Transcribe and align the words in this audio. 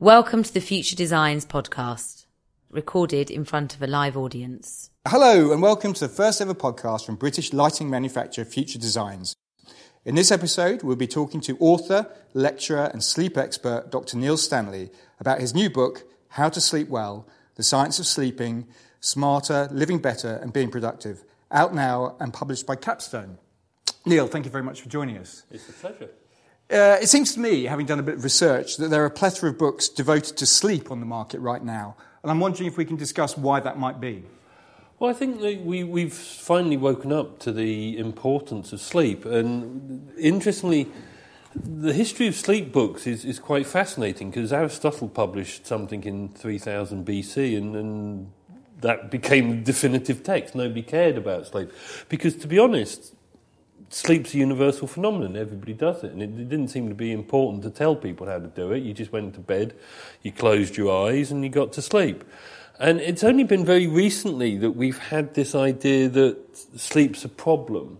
Welcome 0.00 0.44
to 0.44 0.54
the 0.54 0.60
Future 0.60 0.94
Designs 0.94 1.44
podcast, 1.44 2.26
recorded 2.70 3.32
in 3.32 3.44
front 3.44 3.74
of 3.74 3.82
a 3.82 3.88
live 3.88 4.16
audience. 4.16 4.90
Hello, 5.08 5.50
and 5.50 5.60
welcome 5.60 5.92
to 5.92 6.06
the 6.06 6.14
first 6.14 6.40
ever 6.40 6.54
podcast 6.54 7.04
from 7.04 7.16
British 7.16 7.52
lighting 7.52 7.90
manufacturer 7.90 8.44
Future 8.44 8.78
Designs. 8.78 9.34
In 10.04 10.14
this 10.14 10.30
episode, 10.30 10.84
we'll 10.84 10.94
be 10.94 11.08
talking 11.08 11.40
to 11.40 11.58
author, 11.58 12.06
lecturer, 12.32 12.88
and 12.92 13.02
sleep 13.02 13.36
expert 13.36 13.90
Dr. 13.90 14.16
Neil 14.16 14.36
Stanley 14.36 14.90
about 15.18 15.40
his 15.40 15.52
new 15.52 15.68
book, 15.68 16.04
How 16.28 16.48
to 16.48 16.60
Sleep 16.60 16.88
Well 16.88 17.26
The 17.56 17.64
Science 17.64 17.98
of 17.98 18.06
Sleeping, 18.06 18.68
Smarter, 19.00 19.68
Living 19.72 19.98
Better, 19.98 20.36
and 20.36 20.52
Being 20.52 20.70
Productive, 20.70 21.24
out 21.50 21.74
now 21.74 22.14
and 22.20 22.32
published 22.32 22.68
by 22.68 22.76
Capstone. 22.76 23.38
Neil, 24.06 24.28
thank 24.28 24.44
you 24.44 24.52
very 24.52 24.62
much 24.62 24.80
for 24.80 24.88
joining 24.88 25.18
us. 25.18 25.42
It's 25.50 25.68
a 25.68 25.72
pleasure. 25.72 26.10
Uh, 26.70 26.98
it 27.00 27.08
seems 27.08 27.32
to 27.32 27.40
me, 27.40 27.64
having 27.64 27.86
done 27.86 27.98
a 27.98 28.02
bit 28.02 28.16
of 28.16 28.24
research, 28.24 28.76
that 28.76 28.88
there 28.88 29.02
are 29.02 29.06
a 29.06 29.10
plethora 29.10 29.48
of 29.48 29.56
books 29.56 29.88
devoted 29.88 30.36
to 30.36 30.44
sleep 30.44 30.90
on 30.90 31.00
the 31.00 31.06
market 31.06 31.40
right 31.40 31.64
now. 31.64 31.96
And 32.22 32.30
I'm 32.30 32.40
wondering 32.40 32.68
if 32.68 32.76
we 32.76 32.84
can 32.84 32.96
discuss 32.96 33.38
why 33.38 33.60
that 33.60 33.78
might 33.78 34.00
be. 34.00 34.24
Well, 34.98 35.08
I 35.08 35.14
think 35.14 35.40
that 35.40 35.62
we, 35.64 35.84
we've 35.84 36.12
finally 36.12 36.76
woken 36.76 37.10
up 37.10 37.38
to 37.40 37.52
the 37.52 37.96
importance 37.96 38.74
of 38.74 38.80
sleep. 38.80 39.24
And 39.24 40.12
interestingly, 40.18 40.88
the 41.54 41.94
history 41.94 42.26
of 42.26 42.34
sleep 42.34 42.70
books 42.70 43.06
is, 43.06 43.24
is 43.24 43.38
quite 43.38 43.66
fascinating 43.66 44.30
because 44.30 44.52
Aristotle 44.52 45.08
published 45.08 45.66
something 45.66 46.04
in 46.04 46.28
3000 46.28 47.06
BC 47.06 47.56
and, 47.56 47.76
and 47.76 48.32
that 48.80 49.10
became 49.10 49.50
the 49.50 49.56
definitive 49.56 50.22
text. 50.22 50.54
Nobody 50.54 50.82
cared 50.82 51.16
about 51.16 51.46
sleep. 51.46 51.70
Because, 52.08 52.36
to 52.36 52.46
be 52.46 52.58
honest, 52.58 53.14
sleep's 53.90 54.34
a 54.34 54.38
universal 54.38 54.86
phenomenon. 54.86 55.36
Everybody 55.36 55.72
does 55.72 56.04
it. 56.04 56.12
And 56.12 56.22
it, 56.22 56.30
it, 56.30 56.48
didn't 56.48 56.68
seem 56.68 56.88
to 56.88 56.94
be 56.94 57.12
important 57.12 57.62
to 57.62 57.70
tell 57.70 57.96
people 57.96 58.26
how 58.26 58.38
to 58.38 58.46
do 58.48 58.72
it. 58.72 58.82
You 58.82 58.92
just 58.92 59.12
went 59.12 59.34
to 59.34 59.40
bed, 59.40 59.74
you 60.22 60.32
closed 60.32 60.76
your 60.76 61.08
eyes, 61.08 61.30
and 61.30 61.42
you 61.42 61.50
got 61.50 61.72
to 61.74 61.82
sleep. 61.82 62.24
And 62.78 63.00
it's 63.00 63.24
only 63.24 63.44
been 63.44 63.64
very 63.64 63.86
recently 63.86 64.56
that 64.58 64.72
we've 64.72 64.98
had 64.98 65.34
this 65.34 65.54
idea 65.54 66.08
that 66.10 66.38
sleep's 66.76 67.24
a 67.24 67.28
problem. 67.28 67.98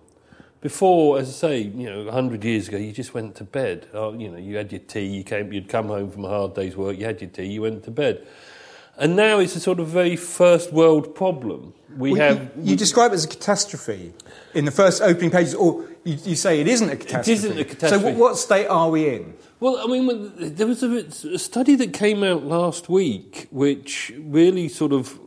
Before, 0.60 1.18
as 1.18 1.28
I 1.28 1.32
say, 1.32 1.58
you 1.60 1.88
know, 1.88 2.04
100 2.04 2.44
years 2.44 2.68
ago, 2.68 2.76
you 2.76 2.92
just 2.92 3.14
went 3.14 3.36
to 3.36 3.44
bed. 3.44 3.88
Oh, 3.92 4.12
you 4.12 4.28
know, 4.28 4.38
you 4.38 4.56
had 4.56 4.72
your 4.72 4.80
tea, 4.80 5.06
you 5.06 5.24
came, 5.24 5.52
you'd 5.52 5.68
come 5.68 5.86
home 5.86 6.10
from 6.10 6.24
a 6.24 6.28
hard 6.28 6.54
day's 6.54 6.76
work, 6.76 6.98
you 6.98 7.04
had 7.04 7.20
your 7.20 7.30
tea, 7.30 7.46
you 7.46 7.62
went 7.62 7.84
to 7.84 7.90
bed. 7.90 8.26
And 8.98 9.14
now 9.14 9.38
it's 9.38 9.54
a 9.54 9.60
sort 9.60 9.78
of 9.78 9.86
very 9.86 10.16
first 10.16 10.72
world 10.72 11.14
problem. 11.14 11.72
We 11.96 12.12
well, 12.12 12.20
have. 12.20 12.50
You, 12.56 12.72
you 12.72 12.76
describe 12.76 13.12
it 13.12 13.14
as 13.14 13.24
a 13.24 13.28
catastrophe 13.28 14.12
in 14.54 14.64
the 14.64 14.70
first 14.72 15.00
opening 15.00 15.30
pages, 15.30 15.54
or 15.54 15.84
you, 16.04 16.18
you, 16.24 16.34
say 16.34 16.60
it 16.60 16.66
isn't 16.66 16.90
a 16.90 16.96
catastrophe. 16.96 17.30
It 17.30 17.34
isn't 17.34 17.58
a 17.58 17.64
catastrophe. 17.64 18.04
So, 18.04 18.10
what, 18.10 18.18
what 18.18 18.36
state 18.36 18.66
are 18.66 18.90
we 18.90 19.08
in? 19.08 19.34
Well, 19.60 19.78
I 19.78 19.86
mean, 19.86 20.32
there 20.36 20.66
was 20.66 20.82
a, 20.82 21.06
a 21.32 21.38
study 21.38 21.76
that 21.76 21.92
came 21.92 22.22
out 22.22 22.44
last 22.44 22.88
week 22.88 23.46
which 23.50 24.12
really 24.18 24.68
sort 24.68 24.92
of 24.92 25.18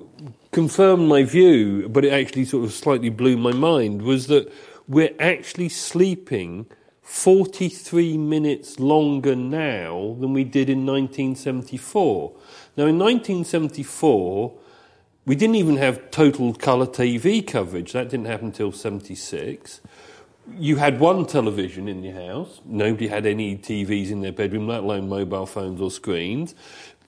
confirmed 0.52 1.08
my 1.08 1.24
view, 1.24 1.88
but 1.90 2.06
it 2.06 2.12
actually 2.12 2.46
sort 2.46 2.66
of 2.66 2.74
slightly 2.74 3.10
blew 3.10 3.38
my 3.38 3.54
mind. 3.54 4.02
Was 4.02 4.28
that 4.28 4.52
we're 4.88 5.16
actually 5.20 5.70
sleeping 5.70 6.68
43 7.02 8.18
minutes 8.18 8.80
longer 8.80 9.36
now 9.36 10.16
than 10.20 10.32
we 10.34 10.46
did 10.46 10.70
in 10.70 10.86
1974. 10.86 12.32
Now, 12.78 12.86
in 12.86 12.98
1974, 12.98 14.54
we 15.26 15.36
didn't 15.36 15.56
even 15.56 15.78
have 15.78 16.10
total 16.10 16.54
colour 16.54 16.88
TV 16.88 17.46
coverage. 17.46 17.92
That 17.92 18.10
didn't 18.10 18.28
happen 18.28 18.48
until 18.48 18.72
76. 18.72 19.82
You 20.58 20.78
had 20.78 21.00
one 21.00 21.26
television 21.26 21.88
in 21.88 22.02
your 22.04 22.16
house. 22.16 22.62
Nobody 22.66 23.08
had 23.08 23.26
any 23.26 23.58
TVs 23.58 24.10
in 24.10 24.22
their 24.22 24.32
bedroom, 24.32 24.68
let 24.68 24.82
alone 24.82 25.10
mobile 25.10 25.46
phones 25.46 25.82
or 25.82 25.92
screens. 25.92 26.56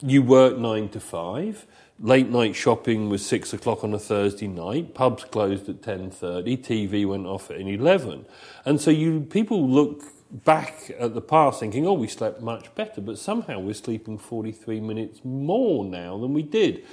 You 0.02 0.22
worked 0.22 0.60
nine 0.60 0.90
to 0.90 1.00
five. 1.00 1.66
Late 2.00 2.28
night 2.28 2.56
shopping 2.56 3.10
was 3.10 3.26
six 3.26 3.54
o'clock 3.54 3.84
on 3.84 3.94
a 3.94 4.00
Thursday 4.00 4.48
night. 4.48 4.94
Pubs 4.94 5.24
closed 5.24 5.70
at 5.70 5.82
ten 5.82 6.12
thirty. 6.12 6.58
TV 6.58 7.08
went 7.08 7.26
off 7.26 7.50
at 7.50 7.62
eleven, 7.62 8.26
and 8.66 8.82
so 8.82 8.92
you 8.92 9.22
people 9.22 9.68
look 9.70 10.04
back 10.34 10.92
at 11.00 11.14
the 11.14 11.22
past 11.22 11.60
thinking, 11.60 11.86
oh, 11.86 11.94
we 11.94 12.08
slept 12.08 12.42
much 12.42 12.74
better, 12.76 13.02
but 13.02 13.20
somehow 13.20 13.60
we're 13.60 13.74
sleeping 13.74 14.18
43 14.18 14.80
minutes 14.80 15.22
more 15.24 15.86
now 15.86 16.18
than 16.18 16.34
we 16.34 16.42
did. 16.42 16.84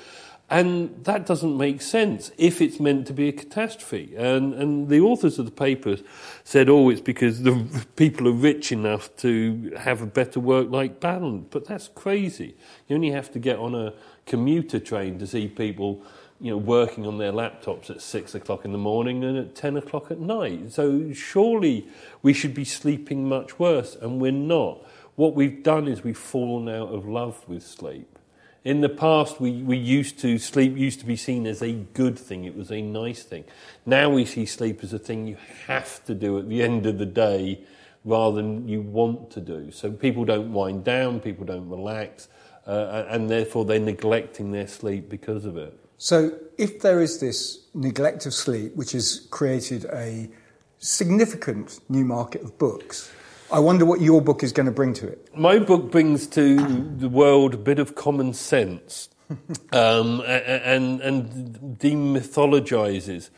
And 0.51 1.05
that 1.05 1.27
doesn't 1.27 1.57
make 1.57 1.81
sense 1.81 2.33
if 2.37 2.61
it's 2.61 2.81
meant 2.81 3.07
to 3.07 3.13
be 3.13 3.29
a 3.29 3.33
catastrophe. 3.33 4.15
And, 4.17 4.53
and 4.53 4.89
the 4.89 5.01
authors 5.01 5.39
of 5.39 5.45
the 5.45 5.53
papers 5.53 6.03
said, 6.43 6.69
oh, 6.69 6.91
it's 6.91 7.01
because 7.01 7.45
the 7.45 7.87
people 7.97 8.27
are 8.27 8.33
rich 8.33 8.73
enough 8.73 9.15
to 9.19 9.73
have 9.79 10.03
a 10.03 10.07
better 10.07 10.41
work 10.41 10.69
life 10.69 10.99
balance. 10.99 11.47
But 11.51 11.67
that's 11.67 11.87
crazy. 11.89 12.57
You 12.89 12.97
only 12.97 13.13
have 13.13 13.31
to 13.33 13.39
get 13.39 13.59
on 13.59 13.77
a 13.77 13.95
commuter 14.27 14.81
train 14.81 15.21
to 15.21 15.27
see 15.27 15.47
people 15.47 16.03
you 16.41 16.51
know, 16.51 16.57
working 16.57 17.07
on 17.07 17.19
their 17.19 17.33
laptops 17.33 17.91
at 17.91 18.01
six 18.01 18.35
o'clock 18.35 18.65
in 18.65 18.73
the 18.73 18.79
morning 18.79 19.23
and 19.25 19.37
at 19.37 19.55
10 19.55 19.77
o'clock 19.77 20.11
at 20.11 20.19
night. 20.19 20.73
So 20.73 21.13
surely 21.13 21.87
we 22.23 22.33
should 22.33 22.55
be 22.55 22.65
sleeping 22.65 23.29
much 23.29 23.59
worse, 23.59 23.95
and 23.95 24.21
we're 24.21 24.33
not. 24.33 24.83
What 25.17 25.35
we've 25.35 25.63
done 25.63 25.87
is 25.87 26.03
we've 26.03 26.17
fallen 26.17 26.69
out 26.69 26.95
of 26.95 27.07
love 27.07 27.47
with 27.47 27.63
sleep. 27.63 28.19
In 28.65 28.81
the 28.81 28.89
past, 28.89 29.41
we, 29.41 29.63
we 29.63 29.77
used 29.77 30.19
to, 30.21 30.39
sleep 30.39 30.77
used 30.77 31.01
to 31.01 31.07
be 31.07 31.17
seen 31.17 31.47
as 31.47 31.63
a 31.63 31.73
good 31.73 32.19
thing, 32.19 32.45
it 32.45 32.57
was 32.57 32.71
a 32.71 32.81
nice 32.81 33.23
thing. 33.23 33.45
Now 33.85 34.11
we 34.11 34.25
see 34.25 34.47
sleep 34.47 34.83
as 34.83 34.93
a 34.93 34.99
thing 34.99 35.27
you 35.27 35.37
have 35.67 36.05
to 36.07 36.15
do 36.15 36.39
at 36.39 36.49
the 36.49 36.63
end 36.63 36.87
of 36.87 36.99
the 36.99 37.07
day 37.07 37.61
rather 38.05 38.37
than 38.37 38.69
you 38.69 38.81
want 38.81 39.31
to 39.33 39.41
do. 39.41 39.71
So 39.71 39.91
people 39.91 40.25
don't 40.25 40.53
wind 40.53 40.85
down, 40.85 41.21
people 41.21 41.45
don't 41.45 41.69
relax, 41.69 42.29
uh, 42.67 43.05
and 43.09 43.31
therefore 43.31 43.65
they're 43.65 43.79
neglecting 43.79 44.53
their 44.53 44.67
sleep 44.67 45.09
because 45.09 45.45
of 45.45 45.57
it. 45.57 45.80
So, 46.03 46.33
if 46.57 46.81
there 46.81 47.03
is 47.03 47.21
this 47.21 47.67
neglect 47.75 48.25
of 48.25 48.33
sleep, 48.33 48.75
which 48.75 48.93
has 48.93 49.29
created 49.31 49.85
a 49.93 50.31
significant 50.79 51.79
new 51.91 52.07
market 52.07 52.41
of 52.41 52.57
books, 52.57 53.13
I 53.53 53.59
wonder 53.59 53.85
what 53.85 54.01
your 54.01 54.23
book 54.23 54.43
is 54.43 54.51
going 54.51 54.65
to 54.65 54.73
bring 54.73 54.95
to 54.95 55.07
it. 55.07 55.29
My 55.37 55.59
book 55.59 55.91
brings 55.91 56.27
to 56.29 56.57
the 56.97 57.11
world 57.11 57.53
a 57.53 57.59
bit 57.59 57.79
of 57.79 57.97
common 57.97 58.33
sense 58.33 59.11
um, 59.75 60.23
and, 60.27 61.03
and 61.03 61.79
demythologizes. 61.79 63.29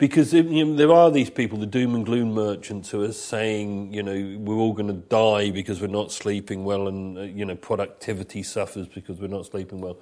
Because 0.00 0.32
you 0.32 0.64
know, 0.64 0.74
there 0.74 0.92
are 0.92 1.10
these 1.10 1.28
people, 1.28 1.58
the 1.58 1.66
doom 1.66 1.94
and 1.94 2.06
gloom 2.06 2.32
merchants, 2.32 2.88
who 2.88 3.02
are 3.02 3.12
saying, 3.12 3.92
you 3.92 4.02
know, 4.02 4.38
we're 4.40 4.56
all 4.56 4.72
going 4.72 4.86
to 4.86 4.94
die 4.94 5.50
because 5.50 5.82
we're 5.82 5.88
not 5.88 6.10
sleeping 6.10 6.64
well, 6.64 6.88
and 6.88 7.18
uh, 7.18 7.20
you 7.20 7.44
know, 7.44 7.54
productivity 7.54 8.42
suffers 8.42 8.88
because 8.88 9.20
we're 9.20 9.28
not 9.28 9.44
sleeping 9.44 9.82
well. 9.82 9.98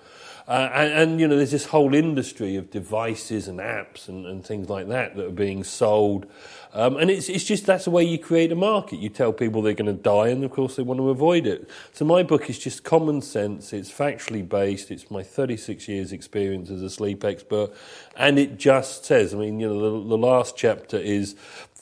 Uh, 0.48 0.70
and, 0.72 0.92
and, 0.94 1.20
you 1.20 1.28
know, 1.28 1.36
there's 1.36 1.50
this 1.50 1.66
whole 1.66 1.94
industry 1.94 2.56
of 2.56 2.70
devices 2.70 3.48
and 3.48 3.60
apps 3.60 4.09
and, 4.09 4.25
and 4.25 4.42
things 4.42 4.70
like 4.70 4.88
that 4.88 5.14
that 5.14 5.26
are 5.26 5.31
being 5.31 5.62
sold. 5.62 6.26
Um, 6.72 6.97
and 6.97 7.10
it's, 7.10 7.28
it's 7.28 7.44
just 7.44 7.66
that's 7.66 7.84
the 7.84 7.91
way 7.91 8.03
you 8.04 8.19
create 8.19 8.50
a 8.50 8.54
market. 8.54 8.98
You 8.98 9.10
tell 9.10 9.32
people 9.32 9.60
they're 9.60 9.75
going 9.75 9.94
to 9.94 10.03
die, 10.03 10.28
and 10.28 10.42
of 10.44 10.50
course, 10.50 10.76
they 10.76 10.82
want 10.82 11.00
to 11.00 11.10
avoid 11.10 11.47
it. 11.47 11.69
So, 11.92 12.04
my 12.04 12.22
book 12.22 12.48
is 12.48 12.59
just 12.59 12.82
common 12.82 13.20
sense. 13.20 13.72
It's 13.72 13.91
factually 13.91 14.47
based. 14.47 14.91
It's 14.91 15.10
my 15.10 15.22
36 15.22 15.86
years' 15.86 16.12
experience 16.12 16.70
as 16.70 16.82
a 16.82 16.91
sleep 16.91 17.25
expert. 17.25 17.70
And 18.16 18.38
it 18.38 18.59
just 18.59 19.04
says, 19.04 19.34
I 19.34 19.38
mean, 19.38 19.60
you 19.60 19.69
know, 19.69 20.03
the, 20.03 20.09
the 20.09 20.19
last 20.19 20.56
chapter 20.56 20.98
is 20.98 21.36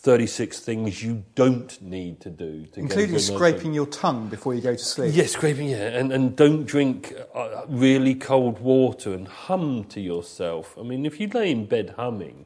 36 0.07 0.61
things 0.61 1.03
you 1.03 1.25
don't 1.35 1.83
need 1.83 2.21
to 2.21 2.31
do. 2.31 2.65
To. 2.67 2.79
Including 2.79 3.19
scraping 3.19 3.75
your 3.75 3.87
tongue 3.87 4.29
before 4.29 4.55
you 4.55 4.61
go 4.61 4.77
to 4.77 4.79
sleep. 4.79 5.13
Yes, 5.13 5.17
yeah, 5.17 5.37
scraping, 5.37 5.69
yeah. 5.69 5.99
And, 5.99 6.13
and 6.13 6.37
don't 6.37 6.65
drink 6.65 7.13
uh, 7.35 7.63
really 7.67 8.15
cold 8.15 8.61
water 8.61 9.13
and 9.13 9.27
hum 9.27 9.83
to 9.87 10.01
yourself. 10.01 10.79
I 10.79 10.85
mean, 10.85 11.07
if 11.07 11.19
you 11.19 11.27
lay 11.27 11.51
in 11.51 11.67
bed 11.67 11.95
humming, 11.97 12.45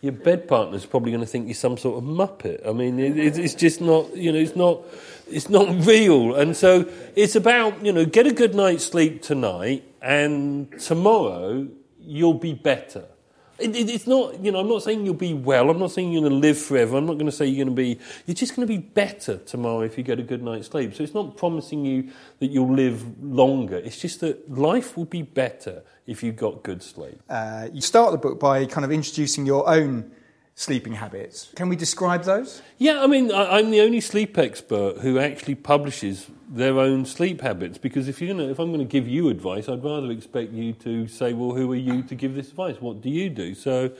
your 0.00 0.12
bed 0.12 0.46
partner's 0.46 0.86
probably 0.86 1.10
going 1.10 1.24
to 1.24 1.26
think 1.26 1.48
you're 1.48 1.56
some 1.56 1.76
sort 1.76 1.98
of 1.98 2.04
muppet. 2.08 2.64
I 2.64 2.70
mean, 2.70 3.00
it, 3.00 3.36
it's 3.36 3.56
just 3.56 3.80
not, 3.80 4.16
you 4.16 4.30
know, 4.30 4.38
it's 4.38 4.54
not, 4.54 4.82
it's 5.28 5.48
not 5.48 5.84
real. 5.84 6.36
And 6.36 6.56
so 6.56 6.88
it's 7.16 7.34
about, 7.34 7.84
you 7.84 7.92
know, 7.92 8.04
get 8.04 8.28
a 8.28 8.32
good 8.32 8.54
night's 8.54 8.86
sleep 8.86 9.22
tonight 9.22 9.82
and 10.00 10.70
tomorrow 10.80 11.66
you'll 11.98 12.34
be 12.34 12.54
better. 12.54 13.06
It, 13.58 13.76
it, 13.76 13.90
it's 13.90 14.06
not, 14.06 14.42
you 14.42 14.50
know, 14.50 14.60
I'm 14.60 14.68
not 14.68 14.82
saying 14.82 15.04
you'll 15.04 15.14
be 15.14 15.34
well. 15.34 15.70
I'm 15.70 15.78
not 15.78 15.92
saying 15.92 16.12
you're 16.12 16.22
going 16.22 16.32
to 16.32 16.38
live 16.38 16.58
forever. 16.58 16.96
I'm 16.96 17.06
not 17.06 17.14
going 17.14 17.26
to 17.26 17.32
say 17.32 17.46
you're 17.46 17.64
going 17.64 17.74
to 17.74 17.80
be, 17.80 17.98
you're 18.26 18.34
just 18.34 18.56
going 18.56 18.66
to 18.66 18.72
be 18.72 18.78
better 18.78 19.38
tomorrow 19.38 19.80
if 19.80 19.96
you 19.96 20.04
get 20.04 20.18
a 20.18 20.22
good 20.22 20.42
night's 20.42 20.68
sleep. 20.68 20.94
So 20.94 21.02
it's 21.02 21.14
not 21.14 21.36
promising 21.36 21.84
you 21.84 22.10
that 22.40 22.50
you'll 22.50 22.74
live 22.74 23.22
longer. 23.22 23.76
It's 23.76 24.00
just 24.00 24.20
that 24.20 24.50
life 24.50 24.96
will 24.96 25.04
be 25.04 25.22
better 25.22 25.82
if 26.06 26.22
you've 26.22 26.36
got 26.36 26.62
good 26.62 26.82
sleep. 26.82 27.20
Uh, 27.28 27.68
you 27.72 27.80
start 27.80 28.12
the 28.12 28.18
book 28.18 28.40
by 28.40 28.66
kind 28.66 28.84
of 28.84 28.92
introducing 28.92 29.46
your 29.46 29.68
own 29.68 30.10
sleeping 30.54 30.94
habits. 30.94 31.50
Can 31.56 31.68
we 31.68 31.76
describe 31.76 32.24
those? 32.24 32.62
Yeah, 32.78 33.02
I 33.02 33.06
mean, 33.06 33.32
I, 33.32 33.58
am 33.58 33.70
the 33.70 33.80
only 33.80 34.00
sleep 34.00 34.36
expert 34.38 34.98
who 34.98 35.18
actually 35.18 35.54
publishes 35.54 36.30
their 36.52 36.78
own 36.78 37.06
sleep 37.06 37.40
habits. 37.40 37.78
Because 37.78 38.08
if 38.08 38.20
you're 38.20 38.34
gonna, 38.34 38.50
if 38.50 38.58
I'm 38.58 38.68
going 38.68 38.86
to 38.86 38.90
give 38.90 39.08
you 39.08 39.28
advice, 39.30 39.68
I'd 39.68 39.82
rather 39.82 40.10
expect 40.10 40.52
you 40.52 40.74
to 40.74 41.08
say, 41.08 41.32
"Well, 41.32 41.56
who 41.56 41.72
are 41.72 41.76
you 41.76 42.02
to 42.02 42.14
give 42.14 42.34
this 42.34 42.50
advice? 42.50 42.76
What 42.80 43.00
do 43.00 43.08
you 43.08 43.30
do?" 43.30 43.54
So, 43.54 43.92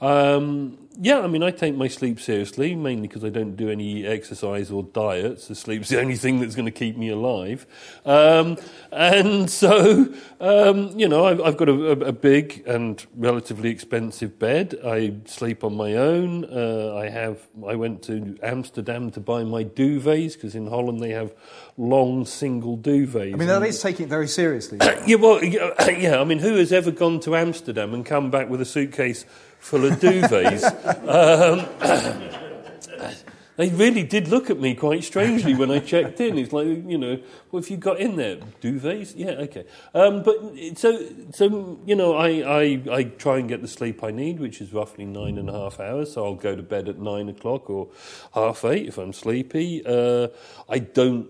um, 0.00 0.78
yeah, 1.00 1.20
I 1.20 1.28
mean, 1.28 1.44
I 1.44 1.52
take 1.52 1.76
my 1.76 1.86
sleep 1.86 2.18
seriously, 2.18 2.74
mainly 2.74 3.06
because 3.06 3.24
I 3.24 3.28
don't 3.28 3.54
do 3.54 3.70
any 3.70 4.04
exercise 4.04 4.72
or 4.72 4.82
diets. 4.82 5.46
The 5.46 5.54
sleep's 5.54 5.90
the 5.90 6.00
only 6.00 6.16
thing 6.16 6.40
that's 6.40 6.56
going 6.56 6.66
to 6.66 6.72
keep 6.72 6.96
me 6.96 7.10
alive. 7.10 7.66
Um, 8.04 8.56
and 8.90 9.48
so, 9.48 10.12
um, 10.40 10.98
you 10.98 11.06
know, 11.06 11.24
I've, 11.26 11.40
I've 11.40 11.56
got 11.56 11.68
a, 11.68 11.90
a, 11.90 12.12
big 12.12 12.64
and 12.66 13.04
relatively 13.14 13.70
expensive 13.70 14.40
bed. 14.40 14.76
I 14.84 15.14
sleep 15.26 15.62
on 15.62 15.76
my 15.76 15.94
own. 15.94 16.44
Uh, 16.46 16.96
I 16.96 17.10
have. 17.10 17.46
I 17.64 17.76
went 17.76 18.02
to 18.04 18.36
Amsterdam 18.42 19.12
to 19.12 19.20
buy 19.20 19.44
my 19.44 19.62
duvets 19.62 20.34
because 20.34 20.56
in 20.56 20.66
Holland 20.66 21.00
they 21.00 21.10
have 21.10 21.32
long 21.78 22.26
single 22.26 22.76
duvets. 22.76 23.32
I 23.32 23.36
mean, 23.36 23.48
that 23.48 23.62
is 23.62 23.80
taking 23.80 24.06
it 24.06 24.08
very 24.10 24.28
seriously. 24.28 24.78
yeah, 25.06 25.16
well, 25.16 25.42
yeah. 25.44 26.20
I 26.20 26.24
mean, 26.24 26.40
who 26.40 26.56
has 26.56 26.72
ever 26.72 26.90
gone 26.90 27.20
to 27.20 27.34
Amsterdam 27.34 27.94
and 27.94 28.04
come 28.04 28.30
back 28.30 28.50
with 28.50 28.60
a 28.60 28.66
suitcase? 28.66 29.24
full 29.58 29.84
of 29.84 29.98
duvets. 29.98 30.64
um, 31.08 33.14
they 33.56 33.68
really 33.70 34.02
did 34.02 34.28
look 34.28 34.50
at 34.50 34.58
me 34.58 34.74
quite 34.74 35.04
strangely 35.04 35.54
when 35.54 35.70
I 35.70 35.80
checked 35.80 36.20
in. 36.20 36.38
It's 36.38 36.52
like, 36.52 36.66
you 36.66 36.98
know, 36.98 37.20
what 37.50 37.64
have 37.64 37.70
you 37.70 37.76
got 37.76 37.98
in 37.98 38.16
there? 38.16 38.36
Duvets? 38.62 39.14
Yeah, 39.16 39.30
okay. 39.30 39.64
Um, 39.94 40.22
but 40.22 40.36
so, 40.76 41.06
so 41.32 41.78
you 41.84 41.96
know, 41.96 42.14
I, 42.14 42.28
I, 42.28 42.82
I 42.90 43.02
try 43.04 43.38
and 43.38 43.48
get 43.48 43.62
the 43.62 43.68
sleep 43.68 44.02
I 44.02 44.10
need, 44.10 44.40
which 44.40 44.60
is 44.60 44.72
roughly 44.72 45.04
nine 45.04 45.38
and 45.38 45.48
a 45.48 45.52
half 45.52 45.80
hours. 45.80 46.12
So 46.12 46.24
I'll 46.24 46.34
go 46.34 46.54
to 46.54 46.62
bed 46.62 46.88
at 46.88 46.98
nine 46.98 47.28
o'clock 47.28 47.68
or 47.68 47.88
half 48.34 48.64
eight 48.64 48.86
if 48.86 48.98
I'm 48.98 49.12
sleepy. 49.12 49.82
Uh, 49.84 50.28
I 50.68 50.78
don't 50.78 51.28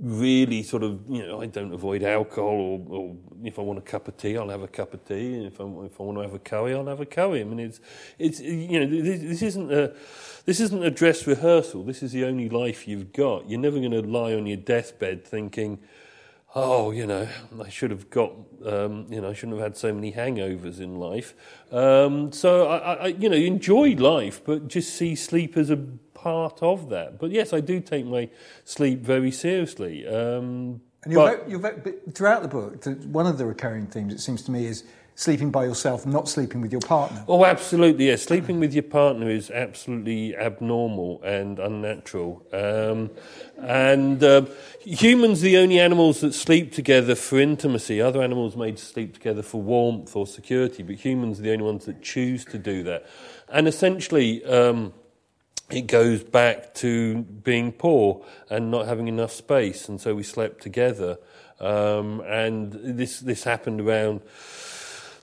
really 0.00 0.62
sort 0.62 0.82
of, 0.82 1.00
you 1.08 1.26
know, 1.26 1.42
I 1.42 1.46
don't 1.46 1.72
avoid 1.72 2.02
alcohol 2.02 2.48
or, 2.48 2.80
or, 2.88 3.16
if 3.44 3.58
I 3.58 3.62
want 3.62 3.78
a 3.78 3.82
cup 3.82 4.08
of 4.08 4.16
tea, 4.16 4.36
I'll 4.36 4.48
have 4.48 4.62
a 4.62 4.68
cup 4.68 4.94
of 4.94 5.04
tea. 5.04 5.34
And 5.34 5.46
if 5.46 5.60
I, 5.60 5.64
if 5.64 6.00
I 6.00 6.02
want 6.02 6.18
to 6.18 6.22
have 6.22 6.34
a 6.34 6.38
curry, 6.38 6.74
I'll 6.74 6.86
have 6.86 7.00
a 7.00 7.06
curry. 7.06 7.42
I 7.42 7.44
mean, 7.44 7.60
it's, 7.60 7.80
it's 8.18 8.40
you 8.40 8.80
know, 8.80 9.02
this, 9.02 9.20
this 9.20 9.42
isn't 9.42 9.72
a, 9.72 9.94
this 10.46 10.60
isn't 10.60 10.82
a 10.82 10.90
dress 10.90 11.26
rehearsal. 11.26 11.84
This 11.84 12.02
is 12.02 12.12
the 12.12 12.24
only 12.24 12.48
life 12.48 12.88
you've 12.88 13.12
got. 13.12 13.48
You're 13.48 13.60
never 13.60 13.78
going 13.78 13.90
to 13.90 14.02
lie 14.02 14.32
on 14.34 14.46
your 14.46 14.56
deathbed 14.56 15.24
thinking, 15.26 15.80
oh, 16.54 16.90
you 16.90 17.06
know, 17.06 17.28
I 17.62 17.68
should 17.68 17.90
have 17.90 18.08
got, 18.08 18.32
um, 18.64 19.06
you 19.10 19.20
know, 19.20 19.30
I 19.30 19.34
shouldn't 19.34 19.58
have 19.58 19.62
had 19.64 19.76
so 19.76 19.92
many 19.92 20.12
hangovers 20.12 20.80
in 20.80 20.96
life. 20.96 21.34
Um, 21.70 22.32
so, 22.32 22.66
I, 22.66 22.94
I, 22.94 23.06
you 23.08 23.28
know, 23.28 23.36
enjoy 23.36 23.94
life, 23.94 24.42
but 24.44 24.68
just 24.68 24.94
see 24.94 25.14
sleep 25.14 25.56
as 25.56 25.70
a 25.70 25.76
part 25.76 26.62
of 26.62 26.88
that. 26.88 27.18
But 27.18 27.30
yes, 27.30 27.52
I 27.52 27.60
do 27.60 27.80
take 27.80 28.06
my 28.06 28.30
sleep 28.64 29.00
very 29.00 29.30
seriously. 29.30 30.06
Um, 30.06 30.80
and 31.04 31.12
you're 31.12 31.36
very, 31.36 31.50
you're 31.50 31.60
very, 31.60 31.94
throughout 32.12 32.42
the 32.42 32.48
book, 32.48 32.84
one 33.04 33.26
of 33.26 33.38
the 33.38 33.46
recurring 33.46 33.86
themes, 33.86 34.14
it 34.14 34.20
seems 34.20 34.42
to 34.42 34.50
me, 34.50 34.66
is 34.66 34.84
sleeping 35.16 35.50
by 35.50 35.64
yourself, 35.64 36.04
not 36.04 36.28
sleeping 36.28 36.60
with 36.60 36.70
your 36.70 36.82
partner. 36.82 37.24
Oh, 37.26 37.44
absolutely, 37.44 38.08
yes. 38.08 38.22
Sleeping 38.22 38.60
with 38.60 38.74
your 38.74 38.82
partner 38.82 39.30
is 39.30 39.50
absolutely 39.50 40.36
abnormal 40.36 41.22
and 41.22 41.58
unnatural. 41.58 42.46
Um, 42.52 43.10
and 43.58 44.22
um, 44.22 44.48
humans 44.84 45.40
are 45.40 45.46
the 45.46 45.56
only 45.56 45.80
animals 45.80 46.20
that 46.20 46.34
sleep 46.34 46.70
together 46.72 47.14
for 47.14 47.40
intimacy. 47.40 48.00
Other 48.00 48.22
animals 48.22 48.56
may 48.56 48.76
sleep 48.76 49.14
together 49.14 49.42
for 49.42 49.60
warmth 49.62 50.14
or 50.14 50.26
security, 50.26 50.82
but 50.82 50.96
humans 50.96 51.40
are 51.40 51.42
the 51.42 51.52
only 51.52 51.64
ones 51.64 51.86
that 51.86 52.02
choose 52.02 52.44
to 52.44 52.58
do 52.58 52.82
that. 52.82 53.06
And 53.48 53.66
essentially, 53.66 54.44
um, 54.44 54.92
it 55.70 55.86
goes 55.86 56.22
back 56.22 56.74
to 56.74 57.22
being 57.22 57.72
poor 57.72 58.22
and 58.50 58.70
not 58.70 58.86
having 58.86 59.08
enough 59.08 59.32
space, 59.32 59.88
and 59.88 59.98
so 59.98 60.14
we 60.14 60.22
slept 60.22 60.62
together. 60.62 61.18
Um, 61.58 62.20
and 62.20 62.72
this 62.72 63.20
this 63.20 63.44
happened 63.44 63.80
around 63.80 64.20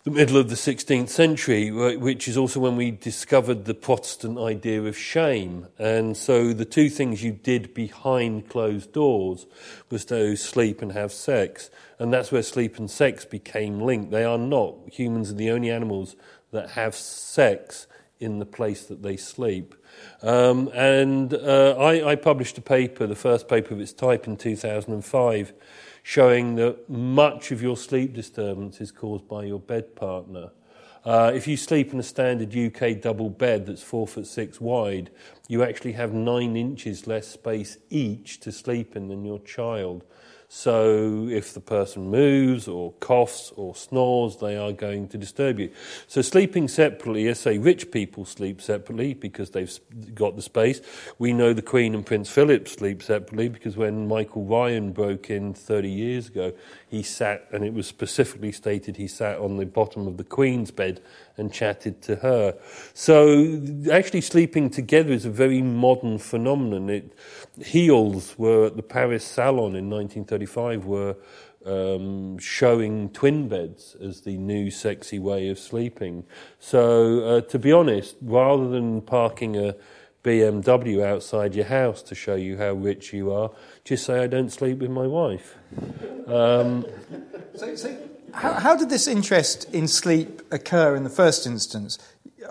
the 0.04 0.12
middle 0.12 0.36
of 0.36 0.50
the 0.50 0.56
16th 0.56 1.08
century, 1.08 1.72
which 1.72 2.28
is 2.28 2.36
also 2.36 2.60
when 2.60 2.76
we 2.76 2.92
discovered 2.92 3.64
the 3.64 3.74
Protestant 3.74 4.38
idea 4.38 4.82
of 4.84 4.98
shame. 4.98 5.68
And 5.80 6.18
so 6.18 6.52
the 6.52 6.66
two 6.66 6.90
things 6.90 7.24
you 7.24 7.32
did 7.32 7.74
behind 7.74 8.50
closed 8.50 8.92
doors 8.92 9.46
was 9.90 10.04
to 10.06 10.36
sleep 10.36 10.82
and 10.82 10.92
have 10.92 11.14
sex. 11.14 11.70
And 12.00 12.12
that's 12.12 12.34
where 12.34 12.44
sleep 12.44 12.78
and 12.78 12.92
sex 12.92 13.24
became 13.24 13.80
linked. 13.80 14.12
They 14.12 14.26
are 14.26 14.38
not. 14.38 14.76
Humans 14.92 15.32
are 15.32 15.36
the 15.36 15.52
only 15.52 15.72
animals 15.72 16.18
that 16.52 16.72
have 16.72 16.96
sex 16.96 17.88
in 18.20 18.40
the 18.40 18.46
place 18.46 18.84
that 18.86 19.04
they 19.04 19.16
sleep. 19.16 19.74
Um, 20.22 20.70
and 20.74 21.34
uh, 21.34 21.78
I, 21.78 22.12
I, 22.12 22.16
published 22.16 22.58
a 22.58 22.62
paper, 22.62 23.08
the 23.08 23.16
first 23.16 23.48
paper 23.48 23.74
of 23.74 23.80
its 23.80 23.94
type 23.94 24.28
in 24.28 24.38
2005, 24.38 25.54
showing 26.04 26.56
that 26.56 26.90
much 26.90 27.52
of 27.52 27.62
your 27.62 27.78
sleep 27.78 28.14
disturbance 28.14 28.82
is 28.82 28.92
caused 28.92 29.28
by 29.28 29.46
your 29.46 29.60
bed 29.60 29.96
partner. 29.96 30.52
Uh, 31.06 31.32
if 31.34 31.48
you 31.48 31.58
sleep 31.58 31.92
in 31.92 32.00
a 32.00 32.04
standard 32.04 32.56
UK 32.56 33.02
double 33.02 33.30
bed 33.30 33.66
that's 33.66 33.82
four 33.82 34.08
foot 34.08 34.28
six 34.28 34.62
wide, 34.62 35.10
you 35.48 35.64
actually 35.64 35.94
have 35.94 36.14
nine 36.14 36.56
inches 36.56 37.08
less 37.08 37.28
space 37.28 37.78
each 37.90 38.40
to 38.40 38.52
sleep 38.52 38.96
in 38.96 39.08
than 39.08 39.26
your 39.26 39.40
child. 39.40 40.04
So 40.56 41.28
if 41.32 41.56
the 41.56 41.60
person 41.60 42.12
moves 42.12 42.68
or 42.68 42.92
coughs 43.00 43.52
or 43.56 43.76
snores, 43.76 44.38
they 44.38 44.56
are 44.56 44.72
going 44.72 45.08
to 45.08 45.18
disturb 45.18 45.60
you. 45.60 45.72
So 46.08 46.22
sleeping 46.22 46.68
separately, 46.68 47.28
as 47.28 47.40
say 47.40 47.58
rich 47.58 47.90
people 47.90 48.24
sleep 48.24 48.62
separately 48.62 49.16
because 49.16 49.50
they've 49.50 49.80
got 50.14 50.36
the 50.36 50.44
space. 50.44 50.80
We 51.18 51.34
know 51.34 51.54
the 51.54 51.64
Queen 51.64 51.96
and 51.96 52.06
Prince 52.06 52.30
Philip 52.30 52.68
sleep 52.68 53.02
separately 53.02 53.50
because 53.50 53.76
when 53.76 54.08
Michael 54.08 54.46
Ryan 54.46 54.92
broke 54.92 55.32
in 55.32 55.56
30 55.56 55.90
years 55.90 56.28
ago, 56.28 56.54
he 56.88 57.02
sat, 57.02 57.48
and 57.52 57.66
it 57.66 57.74
was 57.74 57.88
specifically 57.88 58.52
stated 58.52 58.96
he 58.96 59.08
sat 59.08 59.40
on 59.40 59.58
the 59.58 59.66
bottom 59.66 60.06
of 60.06 60.18
the 60.18 60.24
Queen's 60.24 60.70
bed 60.70 61.02
and 61.38 61.52
chatted 61.52 62.02
to 62.04 62.18
her. 62.18 62.56
So 62.94 63.62
actually 63.92 64.22
sleeping 64.22 64.70
together 64.70 65.12
is 65.12 65.26
a 65.26 65.32
very 65.32 65.62
modern 65.62 66.18
phenomenon. 66.18 66.90
It, 66.90 67.14
Heal's 67.64 68.38
were 68.38 68.68
at 68.68 68.76
the 68.76 68.84
Paris 68.84 69.26
Salon 69.26 69.76
in 69.76 69.90
1935 69.90 70.86
were 70.86 71.16
um, 71.66 72.38
showing 72.40 73.10
twin 73.10 73.48
beds 73.48 73.96
as 74.02 74.22
the 74.22 74.38
new 74.38 74.70
sexy 74.70 75.20
way 75.20 75.50
of 75.50 75.58
sleeping. 75.58 76.26
So 76.60 77.20
uh, 77.22 77.42
to 77.42 77.60
be 77.60 77.72
honest, 77.72 78.16
rather 78.22 78.68
than 78.70 79.02
parking 79.02 79.56
a 79.56 79.76
BMW 80.24 81.06
outside 81.06 81.54
your 81.54 81.66
house 81.66 82.02
to 82.04 82.16
show 82.16 82.36
you 82.36 82.58
how 82.58 82.74
rich 82.74 83.12
you 83.12 83.32
are, 83.34 83.52
just 83.84 84.06
say, 84.06 84.24
I 84.24 84.28
don't 84.28 84.50
sleep 84.50 84.80
with 84.80 84.90
my 84.90 85.06
wife. 85.06 85.58
Um, 86.28 86.86
so, 87.56 87.76
so 87.76 87.98
how, 88.34 88.54
how, 88.54 88.76
did 88.76 88.90
this 88.90 89.08
interest 89.08 89.72
in 89.74 89.88
sleep 89.88 90.42
occur 90.52 90.96
in 90.96 91.04
the 91.04 91.10
first 91.10 91.46
instance? 91.46 91.98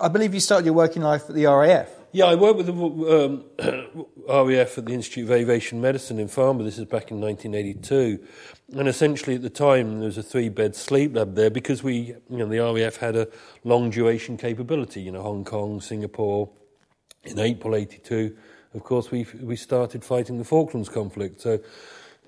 I 0.00 0.08
believe 0.08 0.34
you 0.34 0.40
started 0.40 0.64
your 0.64 0.75
working 0.75 1.02
life 1.02 1.29
at 1.29 1.34
the 1.34 1.46
RAF. 1.46 1.88
Yeah, 2.12 2.26
I 2.26 2.34
worked 2.34 2.58
with 2.58 2.67
the 2.67 2.73
um, 2.73 3.44
RAF 4.49 4.79
at 4.79 4.87
the 4.87 4.93
Institute 4.93 5.25
of 5.25 5.31
Aviation 5.31 5.81
Medicine 5.81 6.19
in 6.19 6.29
Farnborough. 6.29 6.67
This 6.67 6.79
is 6.79 6.84
back 6.84 7.11
in 7.11 7.20
1982. 7.20 8.23
And 8.79 8.88
essentially, 8.88 9.37
at 9.37 9.43
the 9.43 9.50
time, 9.50 9.99
there 9.99 10.06
was 10.06 10.19
a 10.19 10.23
three 10.23 10.49
bed 10.49 10.76
sleep 10.76 11.14
lab 11.17 11.34
there 11.34 11.50
because 11.50 11.82
we, 11.82 12.15
you 12.29 12.39
know, 12.39 12.46
the 12.46 12.58
RAF 12.58 12.96
had 12.96 13.17
a 13.17 13.29
long 13.65 13.91
duration 13.91 14.36
capability, 14.36 15.01
you 15.01 15.10
know, 15.10 15.22
Hong 15.22 15.44
Kong, 15.44 15.81
Singapore, 15.81 16.51
in 17.24 17.39
April 17.39 17.77
82, 17.77 18.36
of 18.74 18.82
course, 18.84 19.10
we, 19.10 19.27
we 19.41 19.56
started 19.56 20.03
fighting 20.03 20.39
the 20.39 20.44
Falklands 20.44 20.89
conflict. 20.89 21.41
So, 21.41 21.60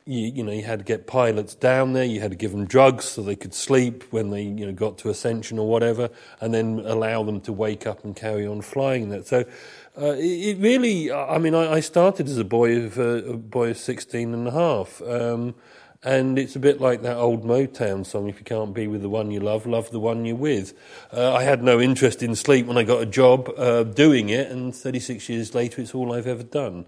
you, 0.06 0.28
you 0.28 0.42
know, 0.42 0.52
you 0.52 0.62
had 0.62 0.80
to 0.80 0.84
get 0.84 1.06
pilots 1.06 1.54
down 1.54 1.94
there, 1.94 2.04
you 2.04 2.20
had 2.20 2.30
to 2.30 2.36
give 2.36 2.50
them 2.50 2.66
drugs 2.66 3.06
so 3.06 3.22
they 3.22 3.36
could 3.36 3.54
sleep 3.54 4.04
when 4.10 4.30
they, 4.30 4.42
you 4.42 4.66
know, 4.66 4.72
got 4.72 4.98
to 4.98 5.10
Ascension 5.10 5.58
or 5.58 5.68
whatever, 5.68 6.10
and 6.40 6.52
then 6.52 6.80
allow 6.84 7.22
them 7.22 7.40
to 7.42 7.52
wake 7.52 7.86
up 7.86 8.04
and 8.04 8.14
carry 8.14 8.46
on 8.46 8.60
flying 8.60 9.08
that. 9.10 9.26
So, 9.26 9.44
uh, 9.96 10.14
it, 10.16 10.56
it, 10.56 10.58
really, 10.58 11.10
I 11.10 11.38
mean, 11.38 11.54
I, 11.54 11.74
I 11.74 11.80
started 11.80 12.28
as 12.28 12.36
a 12.36 12.44
boy 12.44 12.84
of, 12.84 12.98
uh, 12.98 13.24
a 13.24 13.36
boy 13.36 13.70
of 13.70 13.78
16 13.78 14.34
and 14.34 14.48
a 14.48 14.50
half. 14.50 15.00
Um, 15.02 15.54
and 16.04 16.38
it's 16.38 16.54
a 16.54 16.58
bit 16.58 16.82
like 16.82 17.00
that 17.00 17.16
old 17.16 17.44
Motown 17.44 18.04
song 18.04 18.28
if 18.28 18.38
you 18.38 18.44
can't 18.44 18.74
be 18.74 18.86
with 18.86 19.00
the 19.00 19.08
one 19.08 19.30
you 19.30 19.40
love, 19.40 19.64
love 19.64 19.90
the 19.90 19.98
one 19.98 20.26
you're 20.26 20.36
with. 20.36 20.74
Uh, 21.10 21.32
I 21.32 21.44
had 21.44 21.62
no 21.62 21.80
interest 21.80 22.22
in 22.22 22.34
sleep 22.34 22.66
when 22.66 22.76
I 22.76 22.82
got 22.82 23.00
a 23.00 23.06
job 23.06 23.50
uh, 23.56 23.84
doing 23.84 24.28
it, 24.28 24.50
and 24.50 24.76
36 24.76 25.30
years 25.30 25.54
later, 25.54 25.80
it's 25.80 25.94
all 25.94 26.12
I've 26.12 26.26
ever 26.26 26.42
done. 26.42 26.84